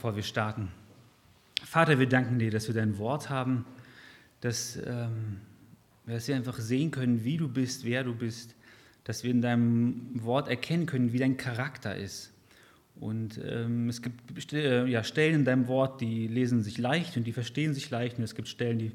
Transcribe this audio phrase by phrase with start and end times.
[0.00, 0.68] Bevor wir starten.
[1.62, 3.66] Vater, wir danken dir, dass wir dein Wort haben,
[4.40, 5.42] dass, ähm,
[6.06, 8.54] dass wir einfach sehen können, wie du bist, wer du bist,
[9.04, 12.32] dass wir in deinem Wort erkennen können, wie dein Charakter ist.
[12.98, 17.24] Und ähm, es gibt äh, ja, Stellen in deinem Wort, die lesen sich leicht und
[17.24, 18.16] die verstehen sich leicht.
[18.16, 18.92] Und es gibt Stellen, die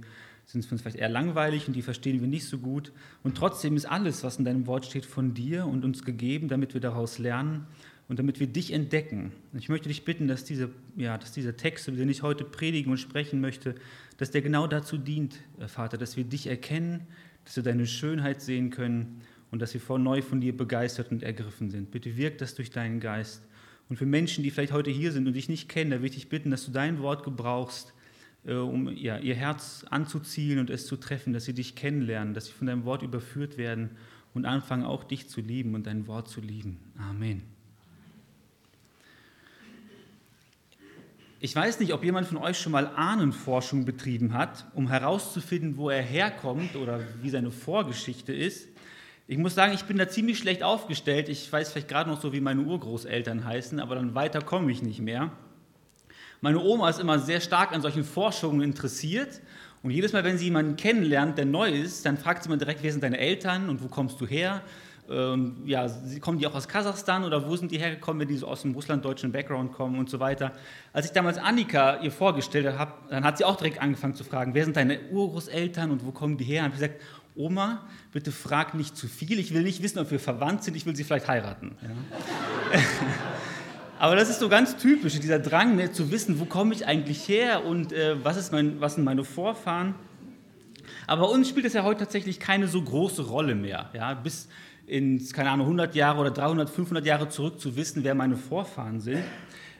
[0.48, 2.92] sind für uns vielleicht eher langweilig und die verstehen wir nicht so gut.
[3.22, 6.74] Und trotzdem ist alles, was in deinem Wort steht, von dir und uns gegeben, damit
[6.74, 7.68] wir daraus lernen
[8.08, 9.32] und damit wir dich entdecken.
[9.54, 12.98] Ich möchte dich bitten, dass, diese, ja, dass dieser Text, den ich heute predigen und
[12.98, 13.76] sprechen möchte,
[14.18, 17.08] dass der genau dazu dient, äh, Vater, dass wir dich erkennen,
[17.44, 19.22] dass wir deine Schönheit sehen können
[19.52, 21.92] und dass wir vor neu von dir begeistert und ergriffen sind.
[21.92, 23.42] Bitte wirk das durch deinen Geist.
[23.90, 26.16] Und für Menschen, die vielleicht heute hier sind und dich nicht kennen, da will ich
[26.16, 27.94] dich bitten, dass du dein Wort gebrauchst,
[28.46, 32.48] äh, um ja, ihr Herz anzuziehen und es zu treffen, dass sie dich kennenlernen, dass
[32.48, 33.92] sie von deinem Wort überführt werden
[34.34, 36.78] und anfangen auch dich zu lieben und dein Wort zu lieben.
[36.98, 37.55] Amen.
[41.46, 45.92] Ich weiß nicht, ob jemand von euch schon mal Ahnenforschung betrieben hat, um herauszufinden, wo
[45.92, 48.68] er herkommt oder wie seine Vorgeschichte ist.
[49.28, 51.30] Ich muss sagen, ich bin da ziemlich schlecht aufgestellt.
[51.30, 54.82] Ich weiß vielleicht gerade noch so, wie meine Urgroßeltern heißen, aber dann weiter komme ich
[54.82, 55.34] nicht mehr.
[56.42, 59.40] Meine Oma ist immer sehr stark an solchen Forschungen interessiert
[59.84, 62.82] und jedes Mal, wenn sie jemanden kennenlernt, der neu ist, dann fragt sie immer direkt,
[62.82, 64.64] wer sind deine Eltern und wo kommst du her?
[65.10, 65.88] Ähm, ja,
[66.20, 68.74] kommen die auch aus Kasachstan oder wo sind die hergekommen, wenn die so aus dem
[68.74, 70.52] russlanddeutschen Background kommen und so weiter.
[70.94, 74.54] Als ich damals Annika ihr vorgestellt habe, dann hat sie auch direkt angefangen zu fragen,
[74.54, 76.64] wer sind deine Urgroßeltern und wo kommen die her?
[76.64, 77.02] Und ich gesagt,
[77.36, 80.86] Oma, bitte frag nicht zu viel, ich will nicht wissen, ob wir verwandt sind, ich
[80.86, 81.76] will sie vielleicht heiraten.
[81.82, 82.80] Ja.
[84.00, 87.28] Aber das ist so ganz typisch, dieser Drang ne, zu wissen, wo komme ich eigentlich
[87.28, 89.96] her und äh, was, ist mein, was sind meine Vorfahren.
[91.08, 93.90] Aber bei uns spielt es ja heute tatsächlich keine so große Rolle mehr.
[93.94, 94.14] Ja?
[94.14, 94.50] Bis,
[94.88, 99.00] ins, keine Ahnung, 100 Jahre oder 300, 500 Jahre zurück zu wissen, wer meine Vorfahren
[99.00, 99.24] sind.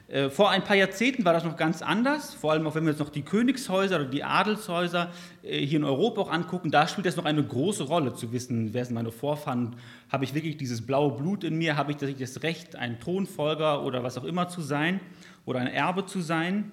[0.08, 2.90] Äh, vor ein paar Jahrzehnten war das noch ganz anders, vor allem auch wenn wir
[2.90, 5.10] uns noch die Königshäuser oder die Adelshäuser
[5.42, 8.72] äh, hier in Europa auch angucken, da spielt das noch eine große Rolle zu wissen,
[8.72, 9.74] wer sind meine Vorfahren,
[10.08, 14.04] habe ich wirklich dieses blaue Blut in mir, habe ich das Recht, ein Thronfolger oder
[14.04, 15.00] was auch immer zu sein
[15.44, 16.70] oder ein Erbe zu sein.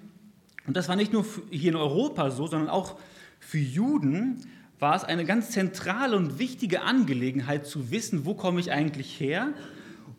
[0.67, 2.97] Und das war nicht nur hier in Europa so, sondern auch
[3.39, 4.43] für Juden
[4.83, 9.53] war es eine ganz zentrale und wichtige Angelegenheit zu wissen, wo komme ich eigentlich her.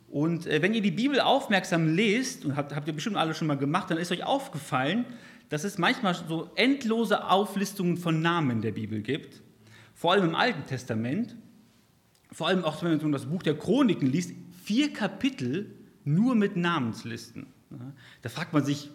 [0.09, 3.47] Und äh, wenn ihr die Bibel aufmerksam lest, und habt, habt ihr bestimmt alle schon
[3.47, 5.05] mal gemacht, dann ist euch aufgefallen,
[5.49, 9.43] dass es manchmal so endlose Auflistungen von Namen der Bibel gibt,
[9.93, 11.35] vor allem im Alten Testament,
[12.31, 14.33] vor allem auch wenn man das Buch der Chroniken liest,
[14.63, 17.45] vier Kapitel nur mit Namenslisten.
[18.23, 18.89] Da fragt man sich,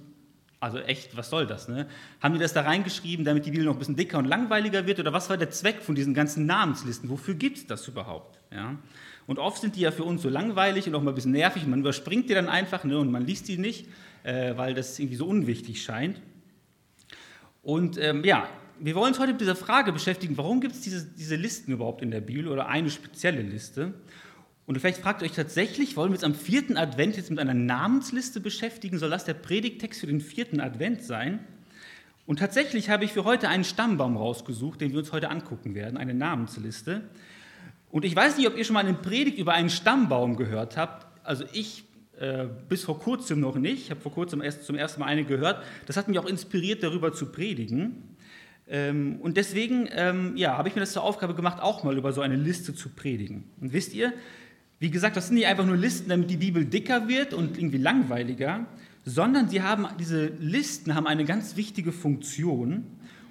[0.61, 1.69] also echt, was soll das?
[1.69, 1.89] Ne?
[2.21, 5.01] Haben die das da reingeschrieben, damit die Bibel noch ein bisschen dicker und langweiliger wird?
[5.01, 7.09] Oder was war der Zweck von diesen ganzen Namenslisten?
[7.09, 8.39] Wofür gibt es das überhaupt?
[8.53, 8.77] Ja?
[9.27, 11.67] Und oft sind die ja für uns so langweilig und auch mal ein bisschen nervig.
[11.67, 13.87] Man überspringt die dann einfach ne, und man liest die nicht,
[14.23, 16.21] äh, weil das irgendwie so unwichtig scheint.
[17.63, 18.47] Und ähm, ja,
[18.79, 22.03] wir wollen uns heute mit dieser Frage beschäftigen, warum gibt es diese, diese Listen überhaupt
[22.03, 23.95] in der Bibel oder eine spezielle Liste?
[24.71, 27.55] Und vielleicht fragt ihr euch tatsächlich, wollen wir uns am vierten Advent jetzt mit einer
[27.55, 29.01] Namensliste beschäftigen?
[29.01, 31.41] Soll das der Predigtext für den vierten Advent sein?
[32.25, 35.97] Und tatsächlich habe ich für heute einen Stammbaum rausgesucht, den wir uns heute angucken werden,
[35.97, 37.03] eine Namensliste.
[37.91, 41.05] Und ich weiß nicht, ob ihr schon mal eine Predigt über einen Stammbaum gehört habt.
[41.25, 41.83] Also ich
[42.21, 43.87] äh, bis vor kurzem noch nicht.
[43.87, 45.65] Ich habe vor kurzem erst zum ersten Mal eine gehört.
[45.87, 48.17] Das hat mich auch inspiriert, darüber zu predigen.
[48.69, 52.13] Ähm, und deswegen ähm, ja, habe ich mir das zur Aufgabe gemacht, auch mal über
[52.13, 53.51] so eine Liste zu predigen.
[53.61, 54.13] Und wisst ihr,
[54.81, 57.77] wie gesagt, das sind nicht einfach nur Listen, damit die Bibel dicker wird und irgendwie
[57.77, 58.67] langweiliger,
[59.05, 62.85] sondern sie haben, diese Listen haben eine ganz wichtige Funktion.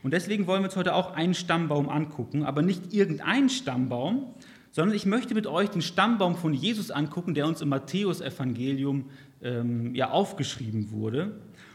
[0.04, 4.28] Und deswegen wollen wir uns heute auch einen Stammbaum angucken, aber nicht irgendeinen Stammbaum,
[4.72, 9.06] sondern ich möchte mit euch den Stammbaum von Jesus angucken, der uns im Matthäusevangelium
[9.42, 11.24] ähm, ja, aufgeschrieben wurde.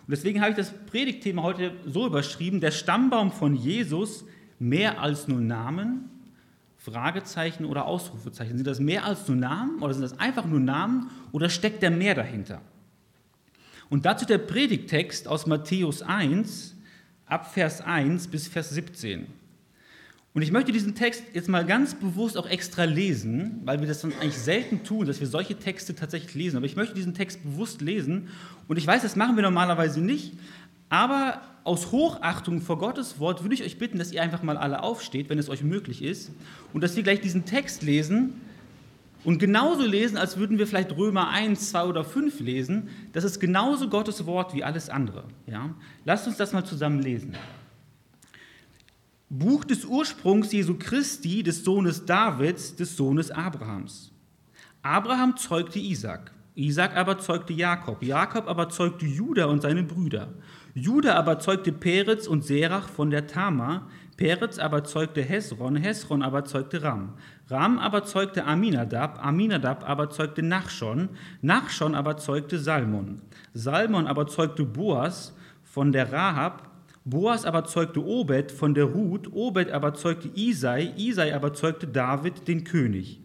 [0.06, 4.24] Und deswegen habe ich das Predigtthema heute so überschrieben, der Stammbaum von Jesus,
[4.60, 6.10] mehr als nur Namen,
[6.84, 8.56] Fragezeichen oder Ausrufezeichen?
[8.56, 11.90] Sind das mehr als nur Namen oder sind das einfach nur Namen oder steckt da
[11.90, 12.60] mehr dahinter?
[13.88, 16.76] Und dazu der Predigtext aus Matthäus 1,
[17.26, 19.26] ab Vers 1 bis Vers 17.
[20.34, 24.00] Und ich möchte diesen Text jetzt mal ganz bewusst auch extra lesen, weil wir das
[24.00, 26.56] dann eigentlich selten tun, dass wir solche Texte tatsächlich lesen.
[26.56, 28.28] Aber ich möchte diesen Text bewusst lesen.
[28.66, 30.32] Und ich weiß, das machen wir normalerweise nicht.
[30.88, 34.82] Aber aus Hochachtung vor Gottes Wort würde ich euch bitten, dass ihr einfach mal alle
[34.82, 36.30] aufsteht, wenn es euch möglich ist,
[36.72, 38.40] und dass wir gleich diesen Text lesen
[39.24, 42.90] und genauso lesen, als würden wir vielleicht Römer 1, 2 oder 5 lesen.
[43.12, 45.24] Das ist genauso Gottes Wort wie alles andere.
[45.46, 45.70] Ja?
[46.04, 47.34] Lasst uns das mal zusammen lesen.
[49.30, 54.12] Buch des Ursprungs Jesu Christi, des Sohnes Davids, des Sohnes Abrahams.
[54.82, 56.30] Abraham zeugte Isaac.
[56.54, 58.02] Isaac aber zeugte Jakob.
[58.02, 60.34] Jakob aber zeugte Judah und seine Brüder.
[60.76, 63.86] Judah aber zeugte Peretz und Serach von der Tama.
[64.16, 65.76] Peretz aber zeugte Hesron.
[65.76, 67.12] Hesron aber zeugte Ram.
[67.48, 69.24] Ram aber zeugte Aminadab.
[69.24, 71.10] Aminadab aber zeugte Nachschon.
[71.42, 73.22] Nachschon aber zeugte Salmon.
[73.52, 76.70] Salmon aber zeugte Boas von der Rahab.
[77.04, 79.32] Boas aber zeugte Obed von der Ruth.
[79.32, 80.92] Obed aber zeugte Isai.
[80.96, 83.20] Isai aber zeugte David, den König.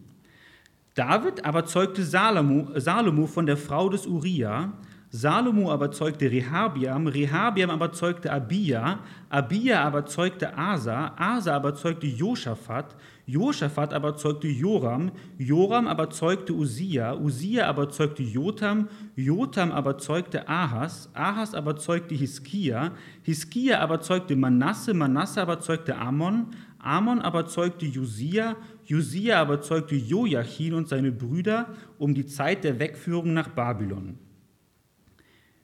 [0.94, 4.72] David aber zeugte Salomo, Salomo von der Frau des Uriah.
[5.12, 12.06] Salomo aber zeugte Rehabiam, Rehabiam aber zeugte Abia, Abia aber zeugte Asa, Asa aber zeugte
[12.06, 12.94] Josaphat,
[13.26, 20.48] Josaphat aber zeugte Joram, Joram aber zeugte Usia, Usia aber zeugte Jotam, Jotam aber zeugte
[20.48, 22.92] Ahas, Ahas aber zeugte Hiskia,
[23.24, 26.46] Hiskia aber zeugte Manasse, Manasse aber zeugte Ammon,
[26.78, 28.54] Amon aber zeugte Josia,
[28.84, 31.66] Josia aber zeugte Joachim und seine Brüder
[31.98, 34.16] um die Zeit der Wegführung nach Babylon.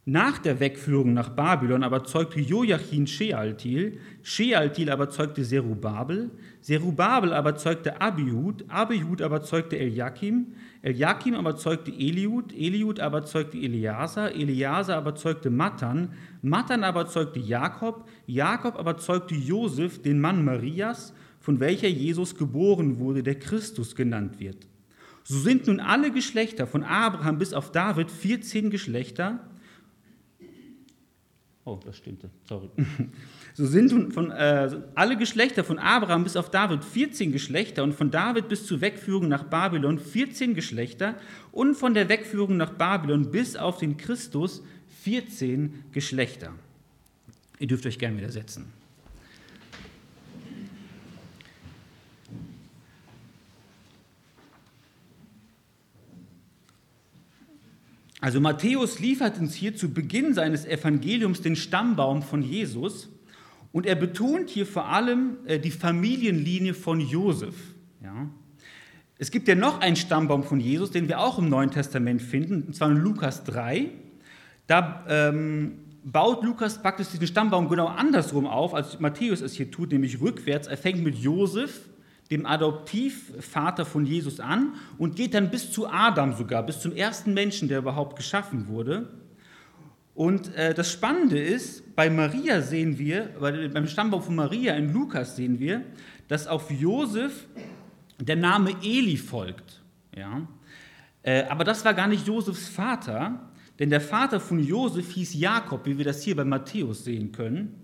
[0.09, 6.31] Nach der Wegführung nach Babylon aber zeugte Joachim Shealtil, Shealtil aber zeugte Zerubabel,
[6.61, 13.59] Zerubabel aber zeugte Abihud, Abihud aber zeugte Eliakim, Eliakim aber zeugte Eliud, Eliud aber zeugte
[13.59, 16.11] Eleazar, Eleazar aber zeugte Matan,
[16.41, 23.01] Matan aber zeugte Jakob, Jakob aber zeugte Josef, den Mann Marias, von welcher Jesus geboren
[23.01, 24.69] wurde, der Christus genannt wird.
[25.25, 29.41] So sind nun alle Geschlechter von Abraham bis auf David 14 Geschlechter,
[31.67, 32.71] Oh, das stimmte, sorry.
[33.55, 38.11] So sind von, äh, alle Geschlechter von Abraham bis auf David 14 Geschlechter und von
[38.13, 41.17] David bis zur Wegführung nach Babylon 14 Geschlechter
[41.51, 44.63] und von der Wegführung nach Babylon bis auf den Christus
[45.03, 46.53] 14 Geschlechter.
[47.59, 48.73] Ihr dürft euch gerne wieder setzen.
[58.27, 63.09] Also Matthäus liefert uns hier zu Beginn seines Evangeliums den Stammbaum von Jesus
[63.71, 67.55] und er betont hier vor allem äh, die Familienlinie von Josef.
[68.03, 68.29] Ja.
[69.17, 72.65] Es gibt ja noch einen Stammbaum von Jesus, den wir auch im Neuen Testament finden,
[72.65, 73.91] und zwar in Lukas 3.
[74.67, 79.93] Da ähm, baut Lukas praktisch diesen Stammbaum genau andersrum auf, als Matthäus es hier tut,
[79.93, 80.67] nämlich rückwärts.
[80.67, 81.89] Er fängt mit Josef
[82.31, 87.35] dem Adoptivvater von Jesus an und geht dann bis zu Adam sogar, bis zum ersten
[87.35, 89.09] Menschen, der überhaupt geschaffen wurde.
[90.15, 95.37] Und äh, das Spannende ist, bei Maria sehen wir, beim Stammbaum von Maria in Lukas
[95.37, 95.83] sehen wir,
[96.27, 97.47] dass auf Josef
[98.19, 99.83] der Name Eli folgt.
[100.17, 100.49] Ja?
[101.23, 105.85] Äh, aber das war gar nicht Josefs Vater, denn der Vater von Josef hieß Jakob,
[105.85, 107.75] wie wir das hier bei Matthäus sehen können.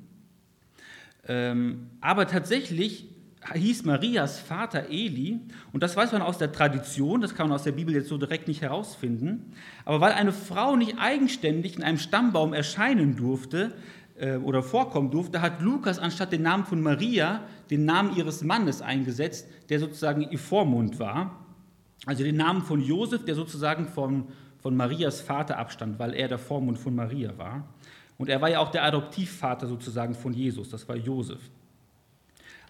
[1.29, 3.12] Ähm, aber tatsächlich
[3.53, 5.41] hieß Marias Vater Eli,
[5.73, 8.17] und das weiß man aus der Tradition, das kann man aus der Bibel jetzt so
[8.17, 9.53] direkt nicht herausfinden,
[9.85, 13.75] aber weil eine Frau nicht eigenständig in einem Stammbaum erscheinen durfte
[14.17, 18.83] äh, oder vorkommen durfte, hat Lukas anstatt den Namen von Maria den Namen ihres Mannes
[18.83, 21.39] eingesetzt, der sozusagen ihr Vormund war.
[22.07, 24.27] Also den Namen von Josef, der sozusagen von,
[24.59, 27.69] von Marias Vater abstand, weil er der Vormund von Maria war.
[28.19, 31.41] Und er war ja auch der Adoptivvater sozusagen von Jesus, das war Josef.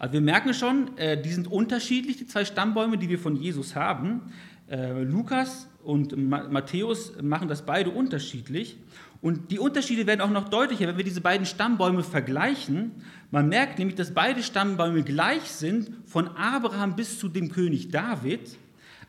[0.03, 3.77] Also wir merken schon, äh, die sind unterschiedlich, die zwei Stammbäume, die wir von Jesus
[3.77, 4.33] haben.
[4.69, 8.79] Äh, Lukas und Matthäus machen das beide unterschiedlich.
[9.21, 12.91] Und die Unterschiede werden auch noch deutlicher, wenn wir diese beiden Stammbäume vergleichen.
[13.31, 18.57] Man merkt nämlich, dass beide Stammbäume gleich sind, von Abraham bis zu dem König David.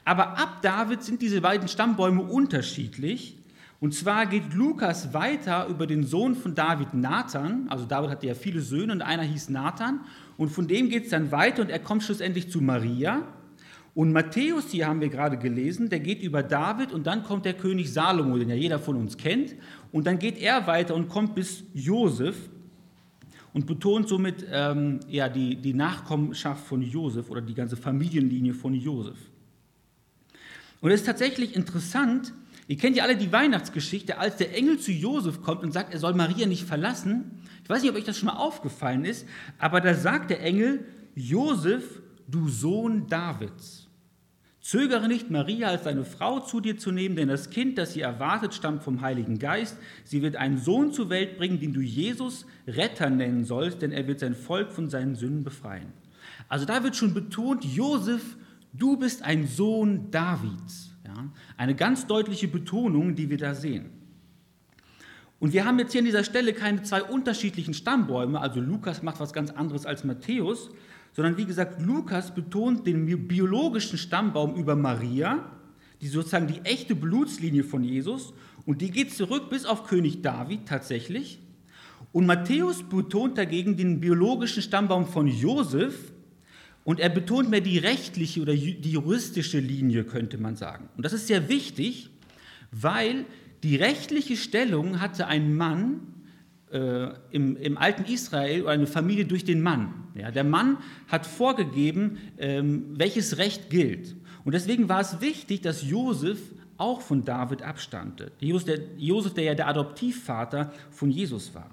[0.06, 3.40] Aber ab David sind diese beiden Stammbäume unterschiedlich.
[3.80, 7.68] Und zwar geht Lukas weiter über den Sohn von David, Nathan.
[7.70, 10.02] Also David hatte ja viele Söhne und einer hieß Nathan.
[10.38, 13.28] Und von dem geht es dann weiter und er kommt schlussendlich zu Maria.
[13.96, 17.54] Und Matthäus, hier haben wir gerade gelesen, der geht über David und dann kommt der
[17.54, 19.56] König Salomo, den ja jeder von uns kennt.
[19.92, 22.36] Und dann geht er weiter und kommt bis Josef
[23.54, 28.74] und betont somit ähm, ja, die, die Nachkommenschaft von Josef oder die ganze Familienlinie von
[28.74, 29.18] Josef.
[30.82, 32.34] Und es ist tatsächlich interessant,
[32.68, 36.00] ihr kennt ja alle die Weihnachtsgeschichte, als der Engel zu Josef kommt und sagt, er
[36.00, 39.26] soll Maria nicht verlassen, ich weiß nicht, ob euch das schon mal aufgefallen ist,
[39.58, 43.88] aber da sagt der Engel, Josef, du Sohn Davids,
[44.60, 48.02] zögere nicht, Maria als deine Frau zu dir zu nehmen, denn das Kind, das sie
[48.02, 49.78] erwartet, stammt vom Heiligen Geist.
[50.04, 54.08] Sie wird einen Sohn zur Welt bringen, den du Jesus Retter nennen sollst, denn er
[54.08, 55.94] wird sein Volk von seinen Sünden befreien.
[56.50, 58.38] Also da wird schon betont, Josef,
[58.74, 60.92] du bist ein Sohn Davids.
[61.06, 61.32] Ja?
[61.58, 64.03] Eine ganz deutliche Betonung, die wir da sehen.
[65.44, 69.20] Und wir haben jetzt hier an dieser Stelle keine zwei unterschiedlichen Stammbäume, also Lukas macht
[69.20, 70.70] was ganz anderes als Matthäus,
[71.12, 75.52] sondern wie gesagt, Lukas betont den biologischen Stammbaum über Maria,
[76.00, 78.34] die sozusagen die echte Blutslinie von Jesus
[78.66, 81.40] und die geht zurück bis auf König David tatsächlich.
[82.14, 86.14] Und Matthäus betont dagegen den biologischen Stammbaum von Josef
[86.86, 90.88] und er betont mehr die rechtliche oder die juristische Linie, könnte man sagen.
[90.96, 92.12] Und das ist sehr wichtig,
[92.72, 93.26] weil
[93.64, 96.02] die rechtliche Stellung hatte ein Mann
[96.72, 99.94] äh, im, im, alten Israel oder eine Familie durch den Mann.
[100.16, 100.78] Ja, der Mann
[101.08, 104.16] hat vorgegeben, ähm, welches Recht gilt.
[104.44, 106.40] Und deswegen war es wichtig, dass Josef
[106.78, 108.32] auch von David abstammte.
[108.40, 111.70] Josef der, Josef, der ja der Adoptivvater von Jesus war.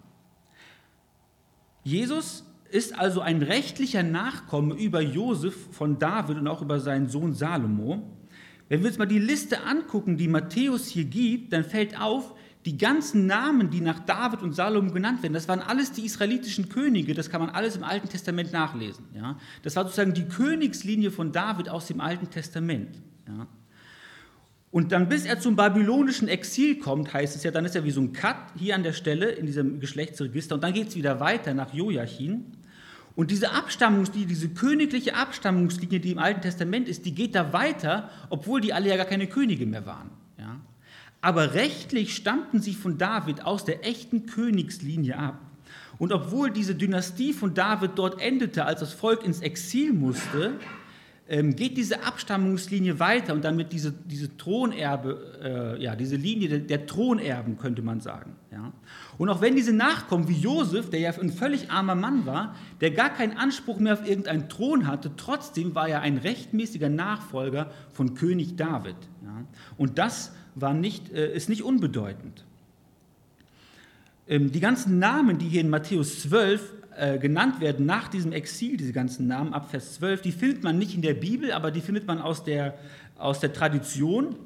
[1.82, 7.34] Jesus ist also ein rechtlicher Nachkomme über Josef von David und auch über seinen Sohn
[7.34, 8.02] Salomo.
[8.70, 12.34] Wenn wir uns mal die Liste angucken, die Matthäus hier gibt, dann fällt auf,
[12.64, 16.68] die ganzen Namen, die nach David und Salomo genannt werden, das waren alles die israelitischen
[16.68, 19.06] Könige, das kann man alles im Alten Testament nachlesen.
[19.12, 19.38] Ja?
[19.62, 22.96] Das war sozusagen die Königslinie von David aus dem Alten Testament.
[23.26, 23.48] Ja?
[24.70, 27.90] Und dann, bis er zum babylonischen Exil kommt, heißt es ja, dann ist er wie
[27.90, 31.18] so ein Cut hier an der Stelle in diesem Geschlechtsregister und dann geht es wieder
[31.18, 32.44] weiter nach Joachim.
[33.20, 38.08] Und diese Abstammungslinie, diese königliche Abstammungslinie, die im Alten Testament ist, die geht da weiter,
[38.30, 40.08] obwohl die alle ja gar keine Könige mehr waren.
[40.38, 40.58] Ja?
[41.20, 45.38] Aber rechtlich stammten sie von David aus der echten Königslinie ab.
[45.98, 50.54] Und obwohl diese Dynastie von David dort endete, als das Volk ins Exil musste,
[51.30, 56.58] ähm, geht diese Abstammungslinie weiter und damit diese, diese Thronerbe, äh, ja, diese Linie der,
[56.58, 58.34] der, Thronerben, könnte man sagen.
[58.50, 58.72] Ja.
[59.16, 62.90] Und auch wenn diese Nachkommen wie Josef, der ja ein völlig armer Mann war, der
[62.90, 68.14] gar keinen Anspruch mehr auf irgendeinen Thron hatte, trotzdem war er ein rechtmäßiger Nachfolger von
[68.14, 68.96] König David.
[69.22, 69.44] Ja.
[69.76, 72.44] Und das war nicht, äh, ist nicht unbedeutend.
[74.26, 78.76] Ähm, die ganzen Namen, die hier in Matthäus 12 äh, genannt werden nach diesem Exil,
[78.76, 81.80] diese ganzen Namen ab Vers 12, die findet man nicht in der Bibel, aber die
[81.80, 82.78] findet man aus der,
[83.16, 84.36] aus der Tradition.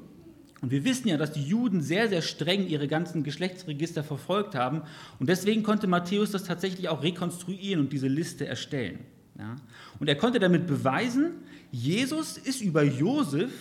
[0.61, 4.83] Und wir wissen ja, dass die Juden sehr, sehr streng ihre ganzen Geschlechtsregister verfolgt haben.
[5.19, 8.99] Und deswegen konnte Matthäus das tatsächlich auch rekonstruieren und diese Liste erstellen.
[9.37, 9.57] Ja?
[9.99, 11.31] Und er konnte damit beweisen,
[11.71, 13.51] Jesus ist über Josef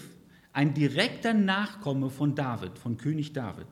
[0.52, 3.66] ein direkter Nachkomme von David, von König David.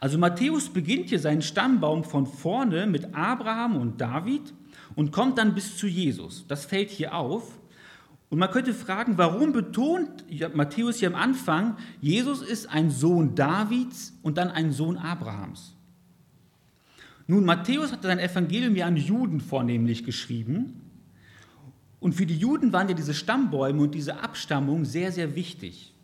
[0.00, 4.54] Also Matthäus beginnt hier seinen Stammbaum von vorne mit Abraham und David
[4.94, 6.46] und kommt dann bis zu Jesus.
[6.46, 7.58] Das fällt hier auf.
[8.30, 10.24] Und man könnte fragen, warum betont
[10.54, 15.74] Matthäus hier am Anfang, Jesus ist ein Sohn Davids und dann ein Sohn Abrahams.
[17.26, 20.80] Nun, Matthäus hat sein Evangelium ja an Juden vornehmlich geschrieben.
[22.00, 25.94] Und für die Juden waren ja diese Stammbäume und diese Abstammung sehr, sehr wichtig.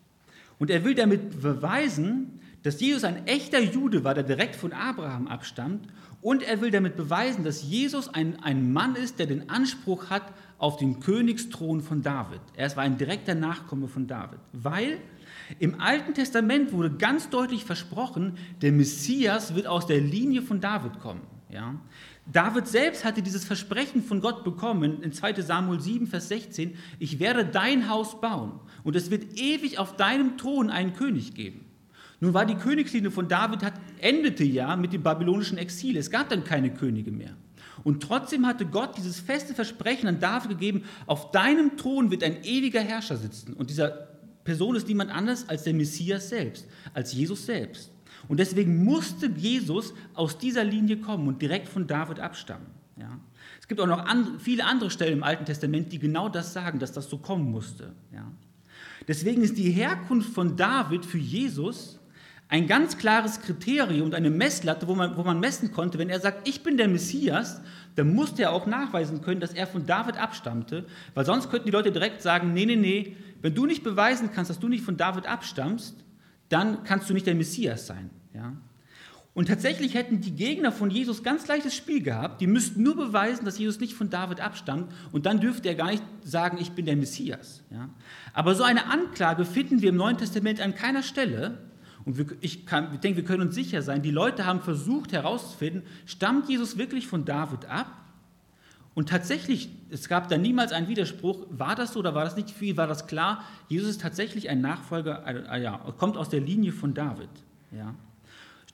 [0.58, 5.28] Und er will damit beweisen, dass Jesus ein echter Jude war, der direkt von Abraham
[5.28, 5.86] abstammt.
[6.20, 10.32] Und er will damit beweisen, dass Jesus ein, ein Mann ist, der den Anspruch hat
[10.56, 12.40] auf den Königsthron von David.
[12.56, 14.38] Er war ein direkter Nachkomme von David.
[14.52, 14.98] Weil
[15.58, 21.00] im Alten Testament wurde ganz deutlich versprochen, der Messias wird aus der Linie von David
[21.00, 21.20] kommen.
[21.50, 21.74] Ja?
[22.32, 27.20] David selbst hatte dieses Versprechen von Gott bekommen in 2 Samuel 7, Vers 16, ich
[27.20, 31.63] werde dein Haus bauen und es wird ewig auf deinem Thron einen König geben.
[32.20, 35.96] Nun war die Königslinie von David, hat, endete ja mit dem babylonischen Exil.
[35.96, 37.36] Es gab dann keine Könige mehr.
[37.82, 42.42] Und trotzdem hatte Gott dieses feste Versprechen an David gegeben, auf deinem Thron wird ein
[42.44, 43.54] ewiger Herrscher sitzen.
[43.54, 43.88] Und dieser
[44.44, 47.90] Person ist niemand anders als der Messias selbst, als Jesus selbst.
[48.28, 52.66] Und deswegen musste Jesus aus dieser Linie kommen und direkt von David abstammen.
[52.96, 53.18] Ja.
[53.60, 56.78] Es gibt auch noch andere, viele andere Stellen im Alten Testament, die genau das sagen,
[56.78, 57.92] dass das so kommen musste.
[58.12, 58.30] Ja.
[59.08, 61.98] Deswegen ist die Herkunft von David für Jesus
[62.48, 66.20] ein ganz klares Kriterium und eine Messlatte, wo man, wo man messen konnte, wenn er
[66.20, 67.60] sagt, ich bin der Messias,
[67.96, 70.84] dann musste er auch nachweisen können, dass er von David abstammte,
[71.14, 74.50] weil sonst könnten die Leute direkt sagen, nee, nee, nee, wenn du nicht beweisen kannst,
[74.50, 75.96] dass du nicht von David abstammst,
[76.48, 78.10] dann kannst du nicht der Messias sein.
[78.32, 78.52] Ja?
[79.34, 82.40] Und tatsächlich hätten die Gegner von Jesus ganz leichtes Spiel gehabt.
[82.40, 84.92] Die müssten nur beweisen, dass Jesus nicht von David abstammt.
[85.10, 87.64] Und dann dürfte er gar nicht sagen, ich bin der Messias.
[87.70, 87.88] Ja?
[88.32, 91.58] Aber so eine Anklage finden wir im Neuen Testament an keiner Stelle.
[92.04, 95.12] Und wir, ich, kann, ich denke, wir können uns sicher sein, die Leute haben versucht
[95.12, 97.86] herauszufinden, stammt Jesus wirklich von David ab?
[98.94, 102.60] Und tatsächlich, es gab da niemals einen Widerspruch, war das so oder war das nicht?
[102.62, 106.72] Ihn war das klar, Jesus ist tatsächlich ein Nachfolger, äh, ja, kommt aus der Linie
[106.72, 107.30] von David.
[107.72, 107.94] Ja.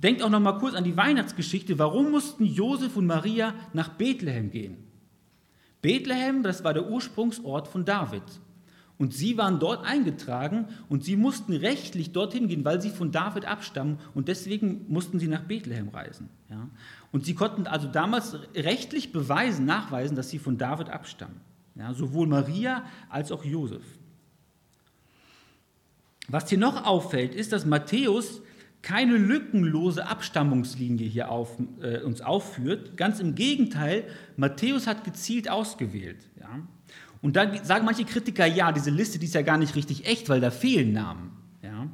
[0.03, 1.79] Denkt auch noch mal kurz an die Weihnachtsgeschichte.
[1.79, 4.79] Warum mussten Josef und Maria nach Bethlehem gehen?
[5.83, 8.23] Bethlehem, das war der Ursprungsort von David.
[9.01, 13.47] Und sie waren dort eingetragen und sie mussten rechtlich dorthin gehen, weil sie von David
[13.47, 16.29] abstammen und deswegen mussten sie nach Bethlehem reisen.
[16.51, 16.69] Ja?
[17.11, 21.41] Und sie konnten also damals rechtlich beweisen, nachweisen, dass sie von David abstammen.
[21.77, 21.95] Ja?
[21.95, 23.83] Sowohl Maria als auch Josef.
[26.29, 28.43] Was hier noch auffällt, ist, dass Matthäus
[28.83, 32.99] keine lückenlose Abstammungslinie hier auf, äh, uns aufführt.
[32.99, 34.05] Ganz im Gegenteil,
[34.37, 36.29] Matthäus hat gezielt ausgewählt.
[36.39, 36.61] Ja?
[37.23, 40.29] Und da sagen manche Kritiker, ja, diese Liste die ist ja gar nicht richtig echt,
[40.29, 41.33] weil da fehlen Namen.
[41.63, 41.89] Ja?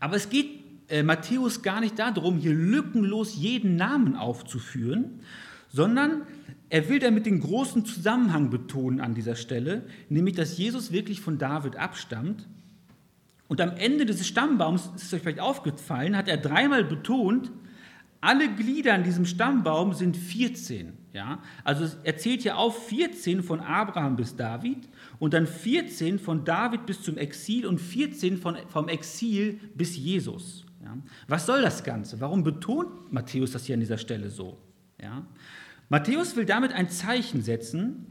[0.00, 5.20] Aber es geht äh, Matthäus gar nicht darum, hier lückenlos jeden Namen aufzuführen,
[5.68, 6.22] sondern
[6.68, 11.38] er will damit den großen Zusammenhang betonen an dieser Stelle, nämlich dass Jesus wirklich von
[11.38, 12.48] David abstammt
[13.48, 17.50] und am Ende dieses Stammbaums, ist es euch vielleicht aufgefallen, hat er dreimal betont,
[18.20, 20.92] alle Glieder an diesem Stammbaum sind 14.
[21.12, 21.42] Ja?
[21.64, 24.88] Also er zählt ja auf 14 von Abraham bis David
[25.18, 30.64] und dann 14 von David bis zum Exil und 14 von, vom Exil bis Jesus.
[30.82, 30.96] Ja?
[31.28, 32.20] Was soll das Ganze?
[32.20, 34.58] Warum betont Matthäus das hier an dieser Stelle so?
[35.00, 35.26] Ja?
[35.88, 38.06] Matthäus will damit ein Zeichen setzen,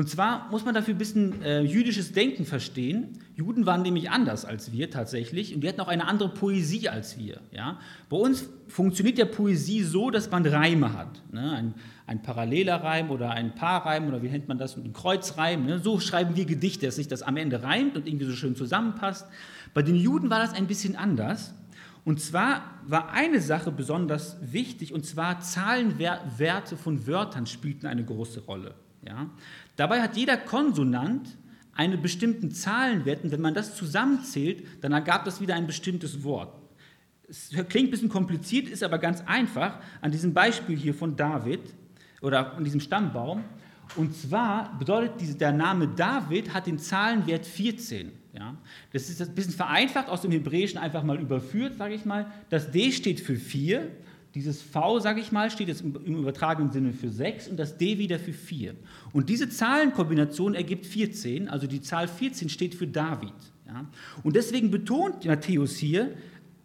[0.00, 3.18] und zwar muss man dafür ein bisschen äh, jüdisches Denken verstehen.
[3.36, 7.18] Juden waren nämlich anders als wir tatsächlich und die hatten auch eine andere Poesie als
[7.18, 7.42] wir.
[7.52, 7.78] Ja?
[8.08, 11.20] Bei uns funktioniert ja Poesie so, dass man Reime hat.
[11.30, 11.52] Ne?
[11.52, 11.74] Ein,
[12.06, 14.74] ein paralleler Reim oder ein Paarreim oder wie nennt man das?
[14.78, 15.66] Ein Kreuzreim.
[15.66, 15.80] Ne?
[15.80, 19.26] So schreiben wir Gedichte, dass sich das am Ende reimt und irgendwie so schön zusammenpasst.
[19.74, 21.52] Bei den Juden war das ein bisschen anders.
[22.06, 28.40] Und zwar war eine Sache besonders wichtig, und zwar Zahlenwerte von Wörtern spielten eine große
[28.40, 28.74] Rolle.
[29.06, 29.30] Ja?
[29.76, 31.36] Dabei hat jeder Konsonant
[31.74, 36.60] einen bestimmten Zahlenwert und wenn man das zusammenzählt, dann ergab das wieder ein bestimmtes Wort.
[37.28, 41.60] Es klingt ein bisschen kompliziert, ist aber ganz einfach an diesem Beispiel hier von David
[42.20, 43.44] oder an diesem Stammbaum.
[43.96, 48.12] Und zwar bedeutet der Name David hat den Zahlenwert 14.
[48.32, 48.56] Ja?
[48.92, 52.30] Das ist ein bisschen vereinfacht aus dem Hebräischen einfach mal überführt, sage ich mal.
[52.50, 53.90] Das D steht für 4
[54.34, 57.98] dieses V, sage ich mal, steht jetzt im, übertragenen Sinne für 6 und das D
[57.98, 58.74] wieder für 4.
[59.12, 63.34] Und diese Zahlenkombination ergibt 14, also die Zahl 14 steht für David.
[63.66, 63.86] Ja?
[64.22, 66.14] Und deswegen betont Matthäus hier,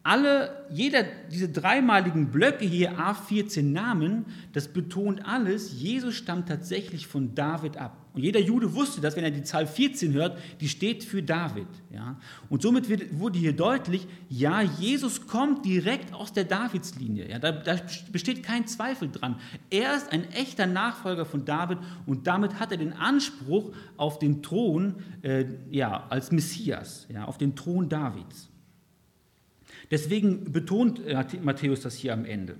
[0.05, 7.33] alle, jeder, diese dreimaligen Blöcke hier, A14 Namen, das betont alles, Jesus stammt tatsächlich von
[7.33, 8.05] David ab.
[8.13, 11.65] Und jeder Jude wusste das, wenn er die Zahl 14 hört, die steht für David.
[11.91, 12.20] Ja?
[12.50, 17.27] Und somit wird, wurde hier deutlich, ja, Jesus kommt direkt aus der Davidslinie.
[17.27, 17.39] Ja?
[17.39, 17.75] Da, da
[18.11, 19.37] besteht kein Zweifel dran.
[19.72, 24.44] Er ist ein echter Nachfolger von David und damit hat er den Anspruch auf den
[24.44, 28.51] Thron äh, ja, als Messias, ja, auf den Thron Davids.
[29.91, 32.55] Deswegen betont äh, Matthäus das hier am Ende.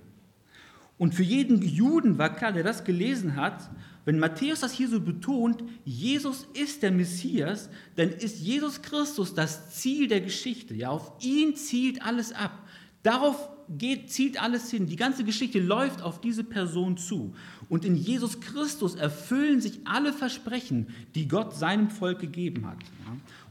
[0.98, 3.70] Und für jeden Juden war klar, der das gelesen hat,
[4.06, 9.74] wenn Matthäus das hier so betont, Jesus ist der Messias, dann ist Jesus Christus das
[9.74, 10.74] Ziel der Geschichte.
[10.74, 12.52] Ja, auf ihn zielt alles ab.
[13.02, 14.86] Darauf geht, zielt alles hin.
[14.86, 17.34] Die ganze Geschichte läuft auf diese Person zu.
[17.68, 22.78] Und in Jesus Christus erfüllen sich alle Versprechen, die Gott seinem Volk gegeben hat.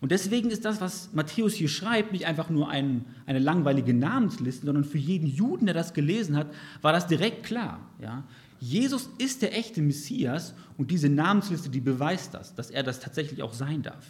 [0.02, 4.66] Und deswegen ist das, was Matthäus hier schreibt, nicht einfach nur ein, eine langweilige Namensliste,
[4.66, 6.48] sondern für jeden Juden, der das gelesen hat,
[6.82, 7.80] war das direkt klar.
[8.02, 8.24] Ja?
[8.60, 13.44] Jesus ist der echte Messias und diese Namensliste, die beweist das, dass er das tatsächlich
[13.44, 14.06] auch sein darf.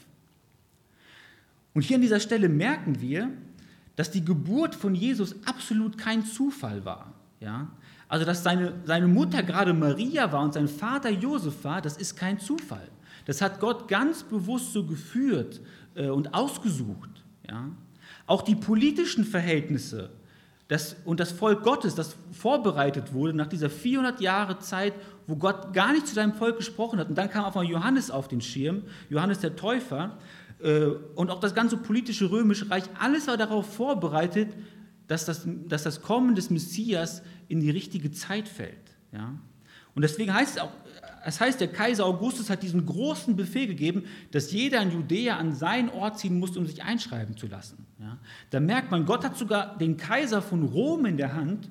[1.74, 3.32] Und hier an dieser Stelle merken wir,
[3.96, 7.14] dass die Geburt von Jesus absolut kein Zufall war.
[7.40, 7.68] Ja?
[8.08, 12.16] Also, dass seine, seine Mutter gerade Maria war und sein Vater Josef war, das ist
[12.16, 12.88] kein Zufall.
[13.26, 15.62] Das hat Gott ganz bewusst so geführt
[15.96, 17.10] äh, und ausgesucht.
[17.48, 17.70] Ja?
[18.28, 20.12] Auch die politischen Verhältnisse
[20.68, 24.94] das, und das Volk Gottes, das vorbereitet wurde nach dieser 400 Jahre Zeit,
[25.28, 27.10] wo Gott gar nicht zu seinem Volk gesprochen hat.
[27.10, 30.18] Und dann kam auf einmal Johannes auf den Schirm, Johannes der Täufer,
[30.60, 34.56] und auch das ganze politische römische Reich, alles war darauf vorbereitet,
[35.08, 38.96] dass das, dass das Kommen des Messias in die richtige Zeit fällt.
[39.12, 39.36] Ja?
[39.94, 40.72] Und deswegen heißt es auch,
[41.28, 45.54] es heißt, der Kaiser Augustus hat diesen großen Befehl gegeben, dass jeder in Judäa an
[45.54, 47.86] seinen Ort ziehen muss, um sich einschreiben zu lassen.
[48.00, 48.18] Ja?
[48.52, 51.70] Da merkt man, Gott hat sogar den Kaiser von Rom in der Hand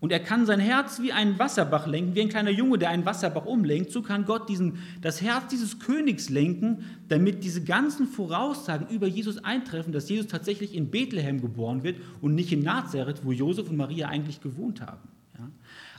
[0.00, 3.04] und er kann sein Herz wie einen Wasserbach lenken, wie ein kleiner Junge, der einen
[3.04, 3.92] Wasserbach umlenkt.
[3.92, 9.44] So kann Gott diesen, das Herz dieses Königs lenken, damit diese ganzen Voraussagen über Jesus
[9.44, 13.76] eintreffen, dass Jesus tatsächlich in Bethlehem geboren wird und nicht in Nazareth, wo Josef und
[13.76, 15.06] Maria eigentlich gewohnt haben.
[15.38, 15.50] Ja?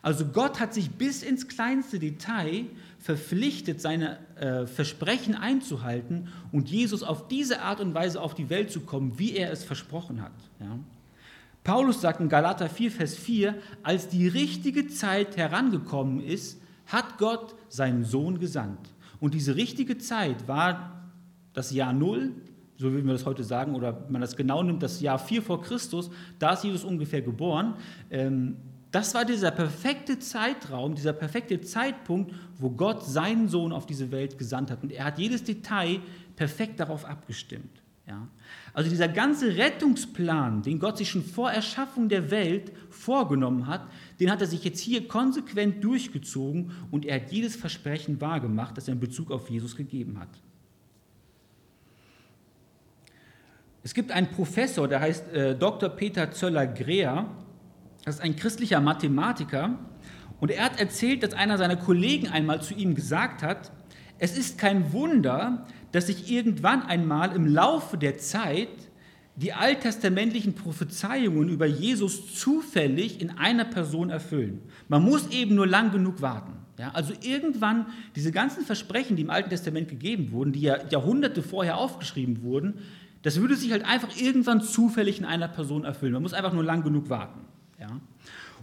[0.02, 2.66] Also Gott hat sich bis ins kleinste Detail
[2.98, 8.72] verpflichtet, seine äh, Versprechen einzuhalten und Jesus auf diese Art und Weise auf die Welt
[8.72, 10.34] zu kommen, wie er es versprochen hat.
[10.60, 10.80] Ja?
[11.64, 17.56] Paulus sagt in Galater 4, Vers 4, als die richtige Zeit herangekommen ist, hat Gott
[17.70, 18.90] seinen Sohn gesandt.
[19.20, 21.12] Und diese richtige Zeit war
[21.54, 22.32] das Jahr Null,
[22.78, 25.44] so würden wir das heute sagen, oder wenn man das genau nimmt, das Jahr 4
[25.44, 27.76] vor Christus, da ist Jesus ungefähr geboren.
[28.10, 28.58] Ähm,
[28.90, 34.38] das war dieser perfekte Zeitraum, dieser perfekte Zeitpunkt, wo Gott seinen Sohn auf diese Welt
[34.38, 34.84] gesandt hat.
[34.84, 36.00] Und er hat jedes Detail
[36.36, 37.81] perfekt darauf abgestimmt.
[38.12, 38.28] Ja?
[38.74, 43.88] Also dieser ganze Rettungsplan, den Gott sich schon vor Erschaffung der Welt vorgenommen hat,
[44.20, 48.90] den hat er sich jetzt hier konsequent durchgezogen und er hat jedes Versprechen wahrgemacht, das
[48.90, 50.28] er in Bezug auf Jesus gegeben hat.
[53.84, 55.88] Es gibt einen Professor, der heißt äh, Dr.
[55.90, 57.30] Peter Zöller-Greer,
[58.04, 59.80] das ist ein christlicher Mathematiker,
[60.42, 63.72] und er hat erzählt, dass einer seiner Kollegen einmal zu ihm gesagt hat,
[64.20, 68.70] es ist kein Wunder, dass sich irgendwann einmal im Laufe der Zeit
[69.36, 74.62] die alttestamentlichen Prophezeiungen über Jesus zufällig in einer Person erfüllen.
[74.88, 76.54] Man muss eben nur lang genug warten.
[76.78, 81.44] Ja, also irgendwann diese ganzen Versprechen, die im Alten Testament gegeben wurden, die ja Jahrhunderte
[81.44, 82.80] vorher aufgeschrieben wurden,
[83.22, 86.14] das würde sich halt einfach irgendwann zufällig in einer Person erfüllen.
[86.14, 87.42] Man muss einfach nur lang genug warten.
[87.80, 88.00] Ja.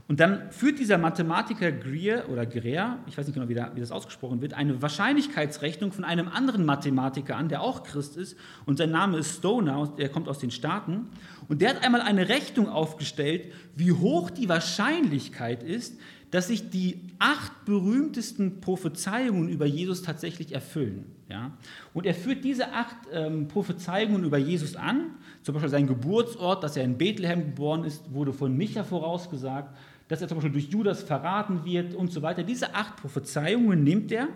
[0.09, 3.81] Und dann führt dieser Mathematiker Greer oder Greer, ich weiß nicht genau, wie, da, wie,
[3.81, 8.35] das ausgesprochen wird, eine Wahrscheinlichkeitsrechnung von einem anderen Mathematiker an, der auch Christ ist.
[8.64, 11.09] Und sein Name ist Stoner, der kommt aus den Staaten.
[11.49, 15.99] Und der hat einmal eine Rechnung aufgestellt, wie hoch die Wahrscheinlichkeit ist,
[16.31, 21.05] dass sich die acht berühmtesten Prophezeiungen über Jesus tatsächlich erfüllen.
[21.29, 21.53] Ja?
[21.92, 25.11] Und er führt diese acht ähm, Prophezeiungen über Jesus an.
[25.42, 29.77] Zum Beispiel sein Geburtsort, dass er in Bethlehem geboren ist, wurde von Micha vorausgesagt
[30.09, 32.42] dass er zum Beispiel durch Judas verraten wird und so weiter.
[32.42, 34.29] Diese acht Prophezeiungen nimmt er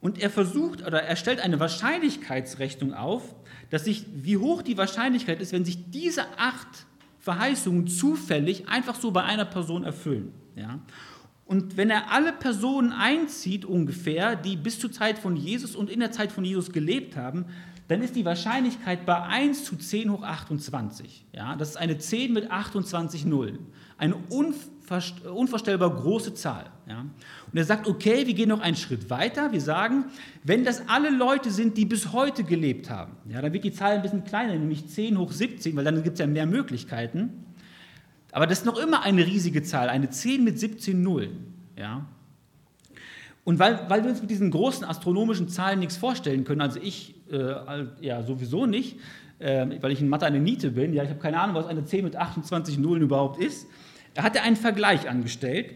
[0.00, 3.34] und er versucht oder er stellt eine Wahrscheinlichkeitsrechnung auf,
[3.70, 6.86] dass sich, wie hoch die Wahrscheinlichkeit ist, wenn sich diese acht
[7.18, 10.32] Verheißungen zufällig einfach so bei einer Person erfüllen.
[10.56, 10.78] Ja?
[11.46, 16.00] Und wenn er alle Personen einzieht, ungefähr, die bis zur Zeit von Jesus und in
[16.00, 17.46] der Zeit von Jesus gelebt haben,
[17.88, 21.26] dann ist die Wahrscheinlichkeit bei 1 zu 10 hoch 28.
[21.32, 23.58] Ja, das ist eine 10 mit 28 Nullen.
[23.96, 26.66] Eine unvorstellbar große Zahl.
[26.88, 27.00] Ja.
[27.00, 29.52] Und er sagt, okay, wir gehen noch einen Schritt weiter.
[29.52, 30.06] Wir sagen,
[30.42, 33.92] wenn das alle Leute sind, die bis heute gelebt haben, ja, dann wird die Zahl
[33.92, 37.44] ein bisschen kleiner, nämlich 10 hoch 17, weil dann gibt es ja mehr Möglichkeiten.
[38.32, 41.54] Aber das ist noch immer eine riesige Zahl, eine 10 mit 17 Nullen.
[41.78, 42.06] Ja.
[43.44, 47.14] Und weil, weil wir uns mit diesen großen astronomischen Zahlen nichts vorstellen können, also ich
[47.30, 48.98] äh, ja sowieso nicht,
[49.38, 51.84] äh, weil ich in Mathe eine Niete bin, ja, ich habe keine Ahnung, was eine
[51.84, 53.68] 10 mit 28 Nullen überhaupt ist,
[54.22, 55.74] hat er einen Vergleich angestellt.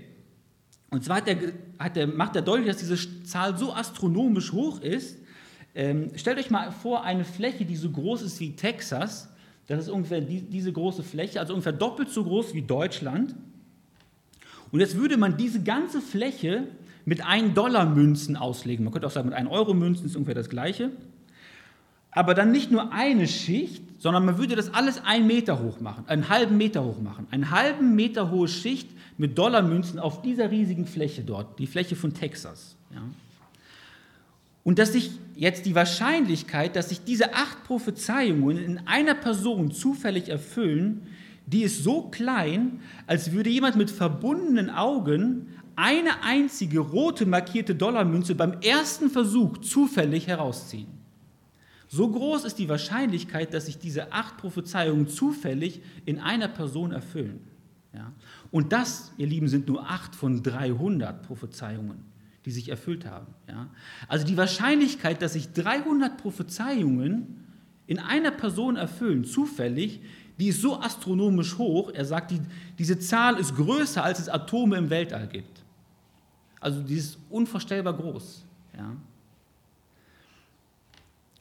[0.90, 1.36] Und zwar hat er,
[1.78, 5.18] hat er, macht er deutlich, dass diese Zahl so astronomisch hoch ist.
[5.74, 9.28] Ähm, stellt euch mal vor, eine Fläche, die so groß ist wie Texas,
[9.66, 13.34] das ist ungefähr die, diese große Fläche, also ungefähr doppelt so groß wie Deutschland.
[14.72, 16.68] Und jetzt würde man diese ganze Fläche
[17.04, 18.84] mit 1-Dollar-Münzen auslegen.
[18.84, 20.90] Man könnte auch sagen, mit 1-Euro-Münzen ist ungefähr das Gleiche.
[22.18, 26.02] Aber dann nicht nur eine Schicht, sondern man würde das alles einen Meter hoch machen,
[26.08, 27.28] einen halben Meter hoch machen.
[27.30, 32.14] Eine halben Meter hohe Schicht mit Dollarmünzen auf dieser riesigen Fläche dort, die Fläche von
[32.14, 32.74] Texas.
[32.92, 33.02] Ja.
[34.64, 40.28] Und dass sich jetzt die Wahrscheinlichkeit, dass sich diese acht Prophezeiungen in einer Person zufällig
[40.28, 41.06] erfüllen,
[41.46, 48.34] die ist so klein, als würde jemand mit verbundenen Augen eine einzige rote markierte Dollarmünze
[48.34, 50.97] beim ersten Versuch zufällig herausziehen.
[51.88, 57.40] So groß ist die Wahrscheinlichkeit, dass sich diese acht Prophezeiungen zufällig in einer Person erfüllen.
[57.94, 58.12] Ja?
[58.50, 62.04] Und das, ihr Lieben, sind nur acht von 300 Prophezeiungen,
[62.44, 63.34] die sich erfüllt haben.
[63.48, 63.68] Ja?
[64.06, 67.46] Also die Wahrscheinlichkeit, dass sich 300 Prophezeiungen
[67.86, 70.02] in einer Person erfüllen, zufällig,
[70.38, 71.90] die ist so astronomisch hoch.
[71.94, 72.40] Er sagt, die,
[72.78, 75.64] diese Zahl ist größer, als es Atome im Weltall gibt.
[76.60, 78.44] Also die ist unvorstellbar groß.
[78.76, 78.94] Ja.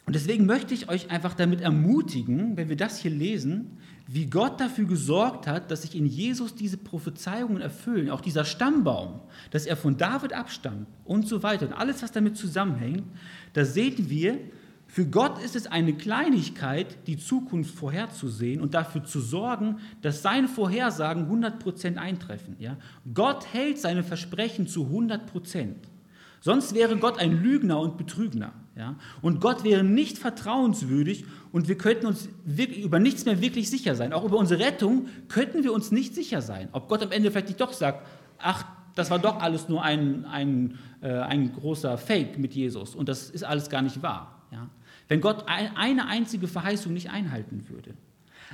[0.08, 4.62] Und deswegen möchte ich euch einfach damit ermutigen, wenn wir das hier lesen, wie Gott
[4.62, 9.20] dafür gesorgt hat, dass sich in Jesus diese Prophezeiungen erfüllen, auch dieser Stammbaum,
[9.52, 13.04] dass er von David abstammt und so weiter und alles, was damit zusammenhängt,
[13.52, 14.40] da sehen wir,
[14.88, 20.48] für Gott ist es eine Kleinigkeit, die Zukunft vorherzusehen und dafür zu sorgen, dass seine
[20.48, 22.56] Vorhersagen 100% eintreffen.
[22.60, 22.78] Ja?
[23.14, 25.74] Gott hält seine Versprechen zu 100%.
[26.40, 28.54] Sonst wäre Gott ein Lügner und Betrügner.
[28.78, 28.96] Ja?
[29.22, 34.14] Und Gott wäre nicht vertrauenswürdig und wir könnten uns über nichts mehr wirklich sicher sein.
[34.14, 36.70] Auch über unsere Rettung könnten wir uns nicht sicher sein.
[36.72, 38.06] Ob Gott am Ende vielleicht nicht doch sagt,
[38.38, 43.10] ach, das war doch alles nur ein, ein, äh, ein großer Fake mit Jesus und
[43.10, 44.44] das ist alles gar nicht wahr.
[44.52, 44.70] Ja?
[45.08, 47.94] Wenn Gott eine einzige Verheißung nicht einhalten würde.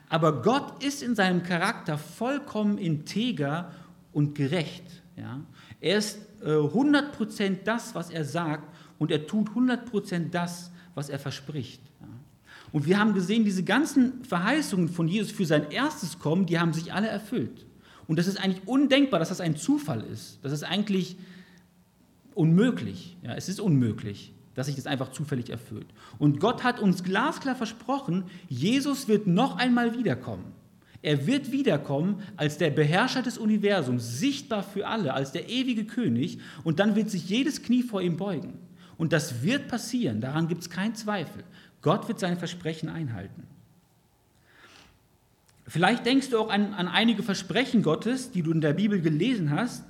[0.09, 3.71] Aber Gott ist in seinem Charakter vollkommen integer
[4.11, 4.83] und gerecht.
[5.17, 5.41] Ja?
[5.81, 8.72] Er ist äh, 100% das, was er sagt
[9.03, 11.81] und er tut 100% das, was er verspricht.
[12.71, 16.71] Und wir haben gesehen, diese ganzen Verheißungen von Jesus für sein erstes Kommen, die haben
[16.71, 17.65] sich alle erfüllt.
[18.07, 20.39] Und das ist eigentlich undenkbar, dass das ein Zufall ist.
[20.41, 21.17] Das ist eigentlich
[22.33, 23.17] unmöglich.
[23.23, 24.33] Ja, es ist unmöglich.
[24.55, 25.87] dass sich das einfach zufällig erfüllt.
[26.19, 30.53] Und Gott hat uns glasklar versprochen, Jesus wird noch einmal wiederkommen.
[31.01, 36.37] Er wird wiederkommen als der Beherrscher des Universums, sichtbar für alle, als der ewige König.
[36.63, 38.53] Und dann wird sich jedes Knie vor ihm beugen.
[38.97, 41.43] Und das wird passieren, daran gibt es keinen Zweifel.
[41.81, 43.47] Gott wird sein Versprechen einhalten.
[45.67, 49.51] Vielleicht denkst du auch an, an einige Versprechen Gottes, die du in der Bibel gelesen
[49.51, 49.83] hast,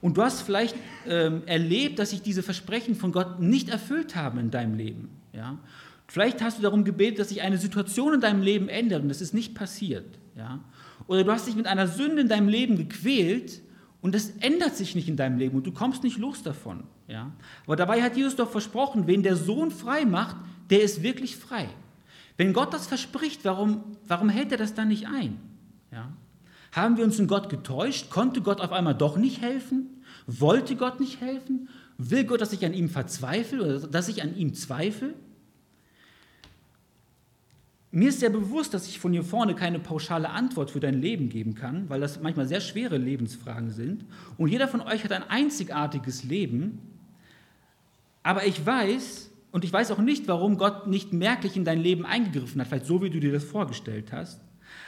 [0.00, 0.74] und du hast vielleicht
[1.06, 5.10] ähm, erlebt, dass sich diese Versprechen von Gott nicht erfüllt haben in deinem Leben.
[5.32, 5.58] Ja?
[6.06, 9.20] Vielleicht hast du darum gebetet, dass sich eine Situation in deinem Leben ändert und das
[9.20, 10.06] ist nicht passiert.
[10.36, 10.60] Ja?
[11.06, 13.60] Oder du hast dich mit einer Sünde in deinem Leben gequält
[14.02, 16.84] und das ändert sich nicht in deinem Leben und du kommst nicht los davon.
[17.06, 17.32] Ja?
[17.66, 20.36] Aber dabei hat Jesus doch versprochen, wen der Sohn frei macht,
[20.70, 21.68] der ist wirklich frei.
[22.36, 25.38] Wenn Gott das verspricht, warum, warum hält er das dann nicht ein?
[25.92, 26.10] Ja?
[26.72, 28.10] Haben wir uns in Gott getäuscht?
[28.10, 30.02] Konnte Gott auf einmal doch nicht helfen?
[30.26, 31.68] Wollte Gott nicht helfen?
[31.98, 35.14] Will Gott, dass ich an ihm verzweifle oder dass ich an ihm zweifle?
[37.92, 41.28] Mir ist sehr bewusst, dass ich von hier vorne keine pauschale Antwort für dein Leben
[41.28, 44.04] geben kann, weil das manchmal sehr schwere Lebensfragen sind.
[44.36, 46.78] Und jeder von euch hat ein einzigartiges Leben.
[48.22, 52.06] Aber ich weiß, und ich weiß auch nicht, warum Gott nicht merklich in dein Leben
[52.06, 54.40] eingegriffen hat, vielleicht so, wie du dir das vorgestellt hast.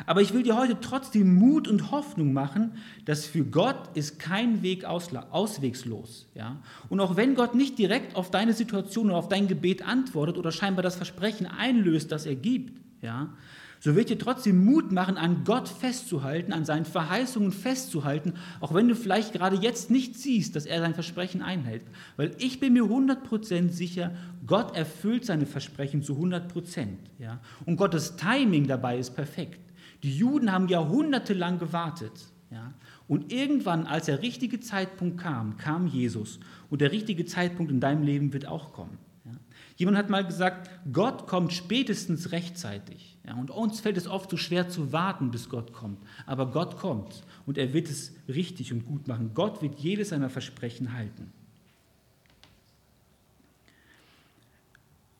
[0.07, 4.63] Aber ich will dir heute trotzdem Mut und Hoffnung machen, dass für Gott ist kein
[4.63, 6.29] Weg auswegslos.
[6.35, 6.63] Ja?
[6.89, 10.53] Und auch wenn Gott nicht direkt auf deine Situation oder auf dein Gebet antwortet oder
[10.53, 13.29] scheinbar das Versprechen einlöst, das er gibt, ja,
[13.85, 18.87] so wird dir trotzdem Mut machen, an Gott festzuhalten, an seinen Verheißungen festzuhalten, auch wenn
[18.87, 21.83] du vielleicht gerade jetzt nicht siehst, dass er sein Versprechen einhält.
[22.17, 24.13] Weil ich bin mir 100% sicher,
[24.47, 26.87] Gott erfüllt seine Versprechen zu 100%.
[27.19, 27.41] Ja?
[27.67, 29.59] Und Gottes Timing dabei ist perfekt.
[30.05, 32.13] Die Juden haben jahrhundertelang gewartet.
[32.53, 32.75] Ja?
[33.09, 36.39] Und irgendwann, als der richtige Zeitpunkt kam, kam Jesus.
[36.71, 38.97] Und der richtige Zeitpunkt in deinem Leben wird auch kommen.
[39.83, 43.19] Jemand hat mal gesagt, Gott kommt spätestens rechtzeitig.
[43.27, 43.35] Ja?
[43.35, 45.99] Und uns fällt es oft so schwer zu warten, bis Gott kommt.
[46.25, 49.33] Aber Gott kommt und er wird es richtig und gut machen.
[49.35, 51.33] Gott wird jedes seiner Versprechen halten.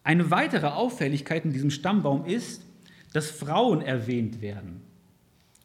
[0.05, 2.63] Eine weitere Auffälligkeit in diesem Stammbaum ist,
[3.13, 4.81] dass Frauen erwähnt werden.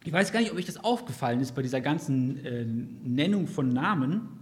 [0.02, 3.68] Ich weiß gar nicht, ob euch das aufgefallen ist bei dieser ganzen äh, Nennung von
[3.68, 4.40] Namen,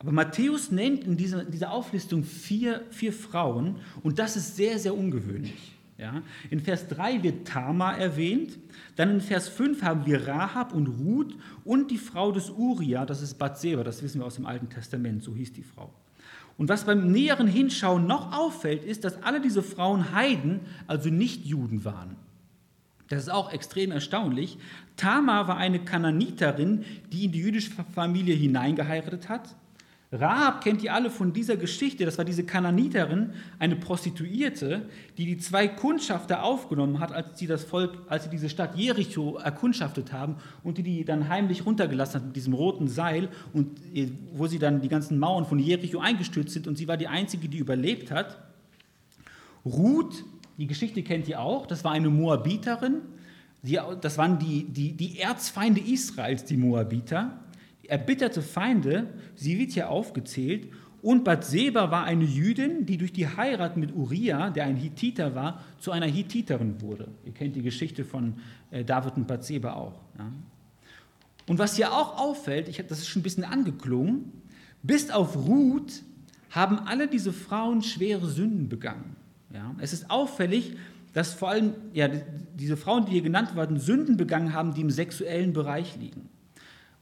[0.00, 4.78] aber Matthäus nennt in dieser, in dieser Auflistung vier, vier Frauen und das ist sehr,
[4.78, 5.72] sehr ungewöhnlich.
[5.98, 6.22] Ja?
[6.48, 8.58] In Vers 3 wird Tama erwähnt,
[8.96, 13.20] dann in Vers 5 haben wir Rahab und Ruth und die Frau des Uria, das
[13.20, 15.92] ist Bathseba, das wissen wir aus dem Alten Testament, so hieß die Frau.
[16.56, 21.44] Und was beim näheren Hinschauen noch auffällt, ist, dass alle diese Frauen Heiden, also nicht
[21.44, 22.16] Juden waren.
[23.08, 24.56] Das ist auch extrem erstaunlich.
[24.96, 29.54] Tamar war eine Kananiterin, die in die jüdische Familie hineingeheiratet hat.
[30.12, 32.04] Rahab kennt ihr alle von dieser Geschichte.
[32.04, 37.62] Das war diese Kananiterin, eine Prostituierte, die die zwei Kundschafter aufgenommen hat, als sie das
[37.62, 42.26] Volk, als sie diese Stadt Jericho erkundschaftet haben und die die dann heimlich runtergelassen hat
[42.26, 46.54] mit diesem roten Seil und äh, wo sie dann die ganzen Mauern von Jericho eingestürzt
[46.54, 48.36] sind und sie war die einzige, die überlebt hat.
[49.64, 50.24] Ruth
[50.60, 51.66] die Geschichte kennt ihr auch.
[51.66, 53.00] Das war eine Moabiterin.
[54.02, 57.38] das waren die, die, die Erzfeinde Israels, die Moabiter.
[57.90, 60.68] Erbitterte Feinde, sie wird hier aufgezählt.
[61.02, 65.64] Und Bathseba war eine Jüdin, die durch die Heirat mit Uriah, der ein Hittiter war,
[65.80, 67.08] zu einer Hittiterin wurde.
[67.24, 68.34] Ihr kennt die Geschichte von
[68.70, 69.98] äh, David und Bathseba auch.
[70.16, 70.30] Ja.
[71.48, 74.30] Und was hier auch auffällt, ich, das ist schon ein bisschen angeklungen,
[74.84, 76.04] bis auf Ruth
[76.50, 79.16] haben alle diese Frauen schwere Sünden begangen.
[79.52, 79.74] Ja?
[79.78, 80.76] Es ist auffällig,
[81.12, 82.08] dass vor allem ja,
[82.54, 86.28] diese Frauen, die hier genannt werden, Sünden begangen haben, die im sexuellen Bereich liegen.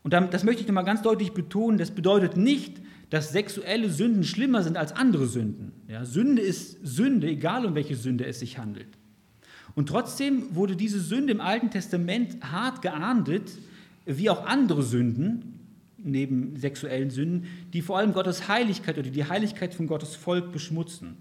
[0.03, 2.81] Und das möchte ich nochmal ganz deutlich betonen, das bedeutet nicht,
[3.11, 5.73] dass sexuelle Sünden schlimmer sind als andere Sünden.
[5.89, 8.89] Ja, Sünde ist Sünde, egal um welche Sünde es sich handelt.
[9.75, 13.51] Und trotzdem wurde diese Sünde im Alten Testament hart geahndet,
[14.07, 15.61] wie auch andere Sünden,
[15.99, 21.17] neben sexuellen Sünden, die vor allem Gottes Heiligkeit oder die Heiligkeit von Gottes Volk beschmutzen.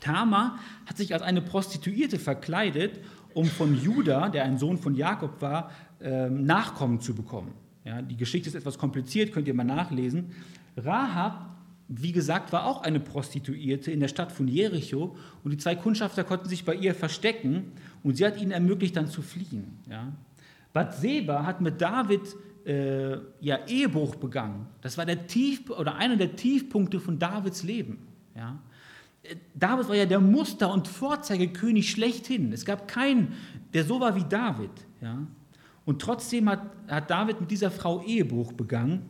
[0.00, 3.00] Tama hat sich als eine Prostituierte verkleidet,
[3.34, 7.52] um von Judah, der ein Sohn von Jakob war, ähm, Nachkommen zu bekommen.
[7.84, 10.32] Ja, die Geschichte ist etwas kompliziert, könnt ihr mal nachlesen.
[10.76, 11.50] Rahab,
[11.88, 16.24] wie gesagt, war auch eine Prostituierte in der Stadt von Jericho und die zwei Kundschafter
[16.24, 19.78] konnten sich bei ihr verstecken und sie hat ihnen ermöglicht, dann zu fliehen.
[19.90, 20.12] Ja.
[20.72, 22.22] Bathseba hat mit David
[22.64, 24.66] äh, ja, Ehebruch begangen.
[24.82, 27.98] Das war der Tief oder einer der Tiefpunkte von Davids Leben.
[28.36, 28.58] Ja.
[29.54, 32.52] David war ja der Muster- und Vorzeigekönig schlechthin.
[32.52, 33.34] Es gab keinen,
[33.74, 34.70] der so war wie David.
[35.00, 35.18] Ja?
[35.90, 39.06] Und trotzdem hat, hat David mit dieser Frau Ehebruch begangen.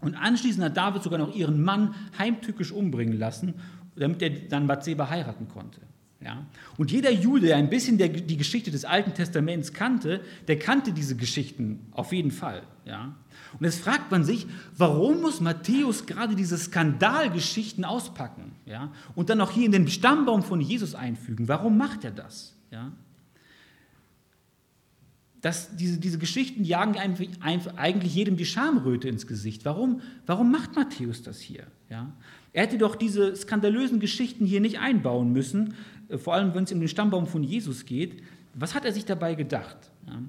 [0.00, 3.54] Und anschließend hat David sogar noch ihren Mann heimtückisch umbringen lassen.
[3.96, 5.80] damit er dann Bathseba heiraten konnte.
[6.20, 6.46] Ja?
[6.76, 10.92] Und jeder Jude, der ein bisschen der, die Geschichte des Alten Testaments kannte, der kannte
[10.92, 12.62] diese Geschichten auf jeden Fall.
[12.84, 13.16] Ja?
[13.58, 14.46] Und jetzt fragt man sich,
[14.76, 18.92] warum muss Matthäus gerade diese Skandalgeschichten auspacken ja?
[19.16, 21.48] und dann auch hier in den Stammbaum von Jesus einfügen?
[21.48, 22.54] Warum macht er das?
[22.70, 22.92] Ja?
[25.44, 29.66] Das, diese, diese Geschichten jagen eigentlich jedem die Schamröte ins Gesicht.
[29.66, 31.66] Warum, warum macht Matthäus das hier?
[31.90, 32.10] Ja?
[32.54, 35.74] Er hätte doch diese skandalösen Geschichten hier nicht einbauen müssen,
[36.08, 38.22] äh, vor allem wenn es um den Stammbaum von Jesus geht.
[38.54, 39.76] Was hat er sich dabei gedacht?
[40.06, 40.22] Ja?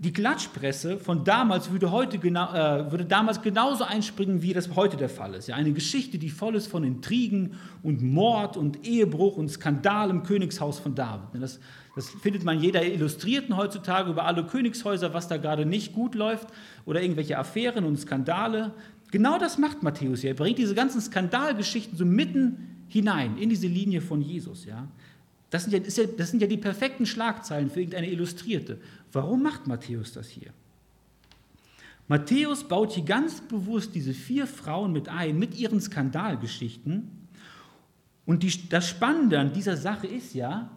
[0.00, 4.96] Die Klatschpresse von damals würde, heute genau, äh, würde damals genauso einspringen, wie das heute
[4.96, 5.48] der Fall ist.
[5.48, 10.22] Ja, eine Geschichte, die voll ist von Intrigen und Mord und Ehebruch und Skandal im
[10.22, 11.42] Königshaus von David.
[11.42, 11.58] Das,
[11.96, 16.46] das findet man jeder Illustrierten heutzutage über alle Königshäuser, was da gerade nicht gut läuft
[16.86, 18.74] oder irgendwelche Affären und Skandale.
[19.10, 20.30] Genau das macht Matthäus hier.
[20.30, 24.64] Er bringt diese ganzen Skandalgeschichten so mitten hinein in diese Linie von Jesus.
[24.64, 24.86] Ja.
[25.50, 28.78] Das sind ja, das sind ja die perfekten Schlagzeilen für irgendeine Illustrierte.
[29.12, 30.52] Warum macht Matthäus das hier?
[32.06, 37.10] Matthäus baut hier ganz bewusst diese vier Frauen mit ein, mit ihren Skandalgeschichten.
[38.24, 40.70] Und die, das Spannende an dieser Sache ist ja,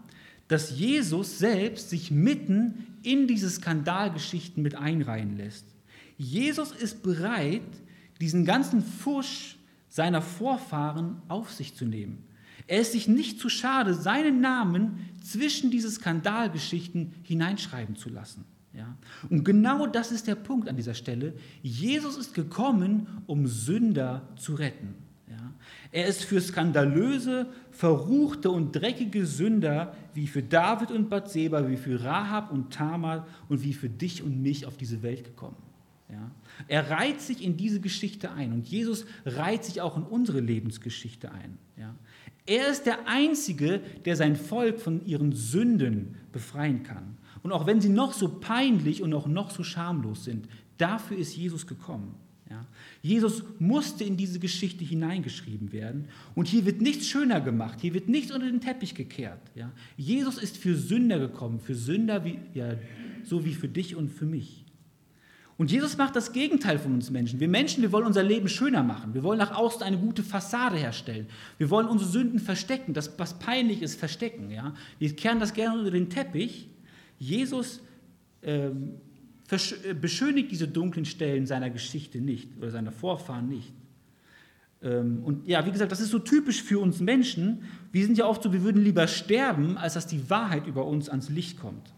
[0.47, 5.65] dass Jesus selbst sich mitten in diese Skandalgeschichten mit einreihen lässt.
[6.17, 7.61] Jesus ist bereit,
[8.19, 9.57] diesen ganzen Fusch
[9.89, 12.23] seiner Vorfahren auf sich zu nehmen.
[12.67, 18.45] Er ist sich nicht zu schade, seinen Namen zwischen diese Skandalgeschichten hineinschreiben zu lassen.
[18.73, 18.97] Ja?
[19.29, 21.33] Und genau das ist der Punkt an dieser Stelle.
[21.61, 24.95] Jesus ist gekommen, um Sünder zu retten.
[25.29, 25.53] Ja?
[25.91, 32.03] Er ist für skandalöse, verruchte und dreckige Sünder wie für David und Bathseba, wie für
[32.03, 35.57] Rahab und Tamar und wie für dich und mich auf diese Welt gekommen.
[36.09, 36.31] Ja?
[36.67, 41.31] Er reiht sich in diese Geschichte ein und Jesus reiht sich auch in unsere Lebensgeschichte
[41.31, 41.57] ein.
[41.77, 41.95] Ja?
[42.45, 47.17] Er ist der Einzige, der sein Volk von ihren Sünden befreien kann.
[47.43, 51.35] Und auch wenn sie noch so peinlich und auch noch so schamlos sind, dafür ist
[51.35, 52.15] Jesus gekommen.
[52.49, 52.65] Ja?
[53.01, 56.07] Jesus musste in diese Geschichte hineingeschrieben werden.
[56.35, 59.41] Und hier wird nichts schöner gemacht, hier wird nichts unter den Teppich gekehrt.
[59.55, 59.71] Ja?
[59.97, 62.75] Jesus ist für Sünder gekommen, für Sünder wie, ja,
[63.23, 64.60] so wie für dich und für mich.
[65.61, 67.39] Und Jesus macht das Gegenteil von uns Menschen.
[67.39, 69.13] Wir Menschen, wir wollen unser Leben schöner machen.
[69.13, 71.27] Wir wollen nach außen eine gute Fassade herstellen.
[71.59, 74.49] Wir wollen unsere Sünden verstecken, das, was peinlich ist, verstecken.
[74.49, 74.73] Ja?
[74.97, 76.67] Wir kehren das gerne unter den Teppich.
[77.19, 77.79] Jesus
[78.41, 78.93] ähm,
[79.51, 83.71] äh, beschönigt diese dunklen Stellen seiner Geschichte nicht oder seiner Vorfahren nicht.
[84.81, 87.65] Ähm, und ja, wie gesagt, das ist so typisch für uns Menschen.
[87.91, 91.07] Wir sind ja oft so, wir würden lieber sterben, als dass die Wahrheit über uns
[91.07, 91.93] ans Licht kommt.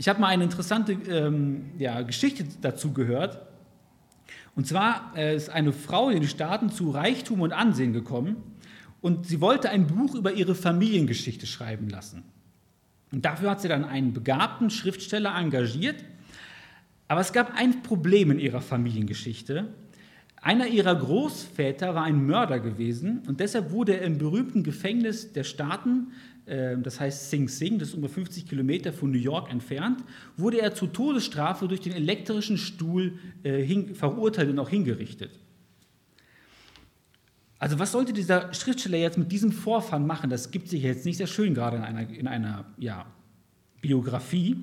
[0.00, 3.42] Ich habe mal eine interessante ähm, ja, Geschichte dazu gehört.
[4.54, 8.36] Und zwar äh, ist eine Frau in den Staaten zu Reichtum und Ansehen gekommen
[9.00, 12.22] und sie wollte ein Buch über ihre Familiengeschichte schreiben lassen.
[13.12, 16.04] Und dafür hat sie dann einen begabten Schriftsteller engagiert.
[17.08, 19.68] Aber es gab ein Problem in ihrer Familiengeschichte.
[20.40, 25.42] Einer ihrer Großväter war ein Mörder gewesen und deshalb wurde er im berühmten Gefängnis der
[25.42, 26.12] Staaten
[26.82, 30.02] das heißt Sing Sing, das ist ungefähr 50 Kilometer von New York entfernt,
[30.36, 35.30] wurde er zur Todesstrafe durch den elektrischen Stuhl äh, verurteilt und auch hingerichtet.
[37.58, 40.30] Also was sollte dieser Schriftsteller jetzt mit diesem Vorfahren machen?
[40.30, 43.06] Das gibt sich jetzt nicht sehr schön gerade in einer, in einer ja,
[43.80, 44.56] Biografie.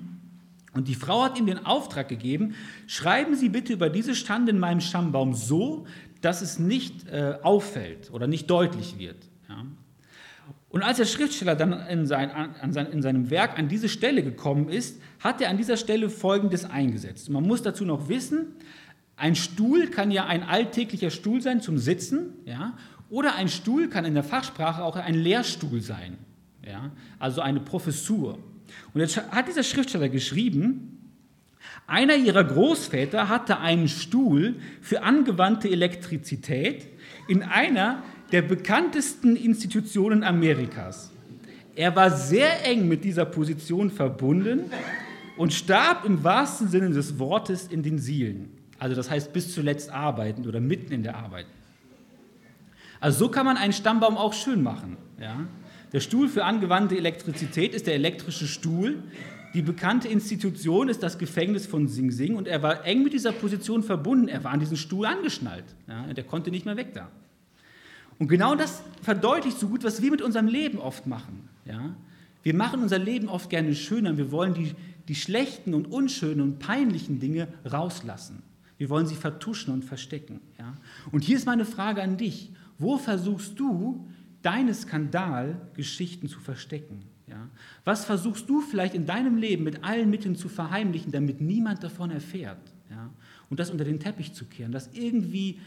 [0.72, 2.54] Und die Frau hat ihm den Auftrag gegeben,
[2.86, 5.86] schreiben Sie bitte über diese Stand in meinem Stammbaum so,
[6.20, 9.28] dass es nicht äh, auffällt oder nicht deutlich wird.
[9.48, 9.64] Ja.
[10.68, 12.30] Und als der Schriftsteller dann in, sein,
[12.92, 17.30] in, seinem Werk an diese Stelle gekommen ist, hat er an dieser Stelle Folgendes eingesetzt.
[17.30, 18.48] Man muss dazu noch wissen,
[19.16, 22.76] ein Stuhl kann ja ein alltäglicher Stuhl sein zum Sitzen, ja,
[23.08, 26.18] oder ein Stuhl kann in der Fachsprache auch ein Lehrstuhl sein,
[26.66, 28.38] ja, also eine Professur.
[28.92, 30.92] Und jetzt hat dieser Schriftsteller geschrieben,
[31.86, 36.88] einer ihrer Großväter hatte einen Stuhl für angewandte Elektrizität
[37.28, 41.10] in einer der bekanntesten Institutionen Amerikas.
[41.74, 44.70] Er war sehr eng mit dieser Position verbunden
[45.36, 48.50] und starb im wahrsten Sinne des Wortes in den Sielen.
[48.78, 51.46] Also das heißt bis zuletzt arbeitend oder mitten in der Arbeit.
[52.98, 54.96] Also so kann man einen Stammbaum auch schön machen.
[55.20, 55.46] Ja?
[55.92, 59.02] Der Stuhl für angewandte Elektrizität ist der elektrische Stuhl.
[59.54, 63.32] Die bekannte Institution ist das Gefängnis von Sing Sing und er war eng mit dieser
[63.32, 64.28] Position verbunden.
[64.28, 65.64] Er war an diesen Stuhl angeschnallt.
[65.86, 66.12] Ja?
[66.12, 67.08] Der konnte nicht mehr weg da.
[68.18, 71.48] Und genau das verdeutlicht so gut, was wir mit unserem Leben oft machen.
[71.64, 71.94] Ja?
[72.42, 74.16] Wir machen unser Leben oft gerne schöner.
[74.16, 74.72] Wir wollen die,
[75.08, 78.42] die schlechten und unschönen und peinlichen Dinge rauslassen.
[78.78, 80.40] Wir wollen sie vertuschen und verstecken.
[80.58, 80.74] Ja?
[81.12, 82.50] Und hier ist meine Frage an dich.
[82.78, 84.06] Wo versuchst du,
[84.42, 87.02] deine Skandalgeschichten zu verstecken?
[87.26, 87.48] Ja?
[87.84, 92.10] Was versuchst du vielleicht in deinem Leben mit allen Mitteln zu verheimlichen, damit niemand davon
[92.10, 92.60] erfährt?
[92.90, 93.10] Ja?
[93.50, 95.58] Und das unter den Teppich zu kehren, das irgendwie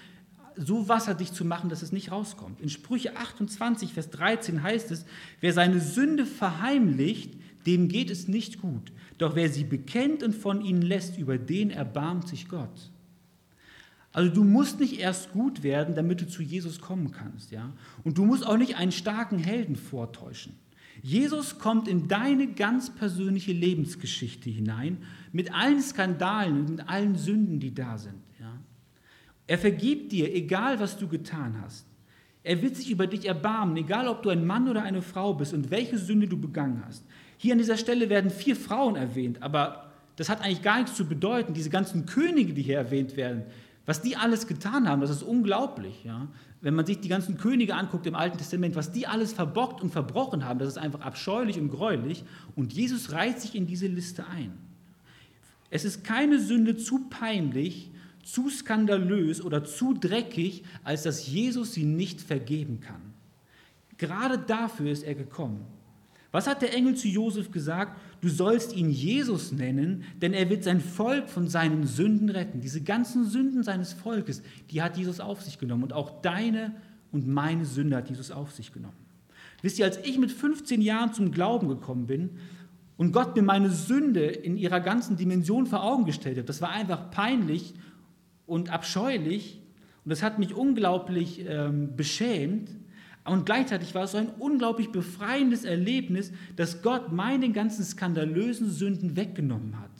[0.59, 2.59] so wasserdicht zu machen, dass es nicht rauskommt.
[2.61, 5.05] In Sprüche 28, Vers 13 heißt es,
[5.39, 7.33] wer seine Sünde verheimlicht,
[7.65, 8.91] dem geht es nicht gut.
[9.17, 12.91] Doch wer sie bekennt und von ihnen lässt, über den erbarmt sich Gott.
[14.11, 17.71] Also du musst nicht erst gut werden, damit du zu Jesus kommen kannst, ja?
[18.03, 20.53] Und du musst auch nicht einen starken Helden vortäuschen.
[21.01, 24.97] Jesus kommt in deine ganz persönliche Lebensgeschichte hinein,
[25.31, 28.15] mit allen Skandalen und mit allen Sünden, die da sind.
[29.49, 31.87] Er vergibt dir, egal was du getan hast.
[32.43, 35.55] Er wird sich über dich erbarmen, egal ob du ein Mann oder eine Frau bist
[35.55, 37.03] und welche Sünde du begangen hast.
[37.35, 41.03] Hier an dieser Stelle werden vier Frauen erwähnt, aber das hat eigentlich gar nichts zu
[41.03, 41.55] bedeuten.
[41.55, 43.41] Diese ganzen Könige, die hier erwähnt werden,
[43.87, 46.03] was die alles getan haben, das ist unglaublich.
[46.03, 46.27] Ja?
[46.61, 49.89] Wenn man sich die ganzen Könige anguckt im Alten Testament, was die alles verbockt und
[49.89, 52.23] verbrochen haben, das ist einfach abscheulich und gräulich.
[52.55, 54.53] Und Jesus reiht sich in diese Liste ein.
[55.71, 57.89] Es ist keine Sünde zu peinlich,
[58.31, 63.01] zu skandalös oder zu dreckig, als dass Jesus sie nicht vergeben kann.
[63.97, 65.65] Gerade dafür ist er gekommen.
[66.31, 67.99] Was hat der Engel zu Josef gesagt?
[68.21, 72.61] Du sollst ihn Jesus nennen, denn er wird sein Volk von seinen Sünden retten.
[72.61, 75.83] Diese ganzen Sünden seines Volkes, die hat Jesus auf sich genommen.
[75.83, 76.75] Und auch deine
[77.11, 78.93] und meine Sünde hat Jesus auf sich genommen.
[79.63, 82.29] Wisst ihr, als ich mit 15 Jahren zum Glauben gekommen bin
[82.97, 86.69] und Gott mir meine Sünde in ihrer ganzen Dimension vor Augen gestellt hat, das war
[86.69, 87.73] einfach peinlich
[88.49, 89.59] und abscheulich
[90.09, 92.71] und das hat mich unglaublich ähm, beschämt.
[93.25, 99.15] Und gleichzeitig war es so ein unglaublich befreiendes Erlebnis, dass Gott meine ganzen skandalösen Sünden
[99.15, 99.91] weggenommen hat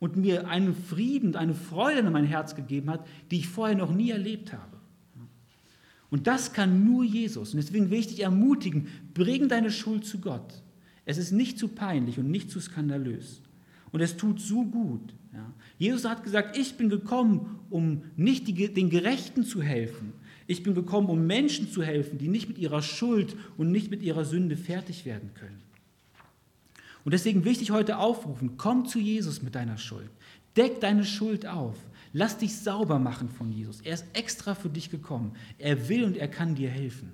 [0.00, 3.94] und mir einen Frieden, eine Freude in mein Herz gegeben hat, die ich vorher noch
[3.94, 4.78] nie erlebt habe.
[6.10, 7.54] Und das kann nur Jesus.
[7.54, 10.62] Und deswegen will ich dich ermutigen, bring deine Schuld zu Gott.
[11.04, 13.42] Es ist nicht zu peinlich und nicht zu skandalös.
[13.92, 15.14] Und es tut so gut.
[15.32, 15.52] Ja.
[15.78, 20.12] Jesus hat gesagt, ich bin gekommen, um nicht die, den Gerechten zu helfen,
[20.46, 24.02] ich bin gekommen, um Menschen zu helfen, die nicht mit ihrer Schuld und nicht mit
[24.02, 25.62] ihrer Sünde fertig werden können.
[27.04, 30.10] Und deswegen will ich dich heute aufrufen, komm zu Jesus mit deiner Schuld.
[30.56, 31.76] Deck deine Schuld auf.
[32.12, 33.80] Lass dich sauber machen von Jesus.
[33.82, 35.34] Er ist extra für dich gekommen.
[35.58, 37.12] Er will und er kann dir helfen.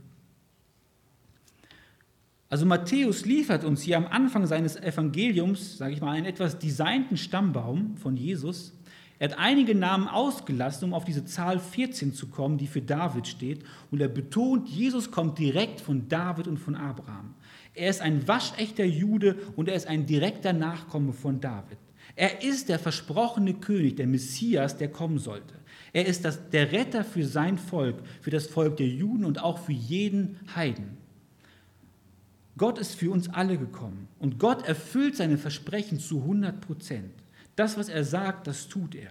[2.48, 7.16] Also Matthäus liefert uns hier am Anfang seines Evangeliums, sage ich mal, einen etwas designten
[7.16, 8.72] Stammbaum von Jesus,
[9.18, 13.26] er hat einige Namen ausgelassen, um auf diese Zahl 14 zu kommen, die für David
[13.26, 13.64] steht.
[13.90, 17.34] Und er betont, Jesus kommt direkt von David und von Abraham.
[17.74, 21.78] Er ist ein waschechter Jude und er ist ein direkter Nachkomme von David.
[22.14, 25.54] Er ist der versprochene König, der Messias, der kommen sollte.
[25.92, 29.58] Er ist das, der Retter für sein Volk, für das Volk der Juden und auch
[29.58, 30.98] für jeden Heiden.
[32.58, 37.12] Gott ist für uns alle gekommen und Gott erfüllt seine Versprechen zu 100 Prozent.
[37.54, 39.10] Das, was er sagt, das tut er.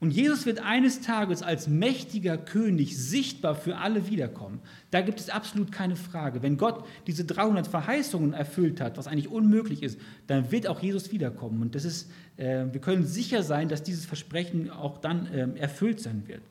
[0.00, 4.60] Und Jesus wird eines Tages als mächtiger König sichtbar für alle wiederkommen.
[4.92, 6.40] Da gibt es absolut keine Frage.
[6.40, 9.98] Wenn Gott diese 300 Verheißungen erfüllt hat, was eigentlich unmöglich ist,
[10.28, 11.62] dann wird auch Jesus wiederkommen.
[11.62, 16.00] Und das ist, äh, wir können sicher sein, dass dieses Versprechen auch dann äh, erfüllt
[16.00, 16.42] sein wird.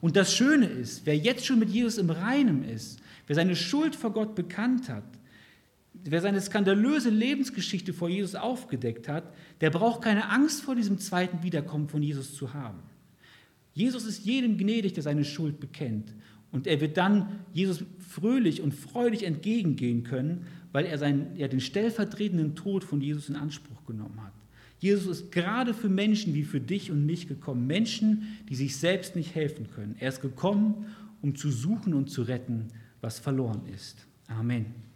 [0.00, 3.96] Und das Schöne ist, wer jetzt schon mit Jesus im Reinen ist, wer seine Schuld
[3.96, 5.04] vor Gott bekannt hat,
[6.04, 11.42] wer seine skandalöse Lebensgeschichte vor Jesus aufgedeckt hat, der braucht keine Angst vor diesem zweiten
[11.42, 12.78] Wiederkommen von Jesus zu haben.
[13.74, 16.12] Jesus ist jedem gnädig, der seine Schuld bekennt.
[16.50, 21.60] Und er wird dann Jesus fröhlich und freudig entgegengehen können, weil er, seinen, er den
[21.60, 24.32] stellvertretenden Tod von Jesus in Anspruch genommen hat.
[24.78, 27.66] Jesus ist gerade für Menschen wie für dich und mich gekommen.
[27.66, 29.94] Menschen, die sich selbst nicht helfen können.
[30.00, 30.86] Er ist gekommen,
[31.22, 32.68] um zu suchen und zu retten,
[33.00, 34.06] was verloren ist.
[34.26, 34.91] Amen.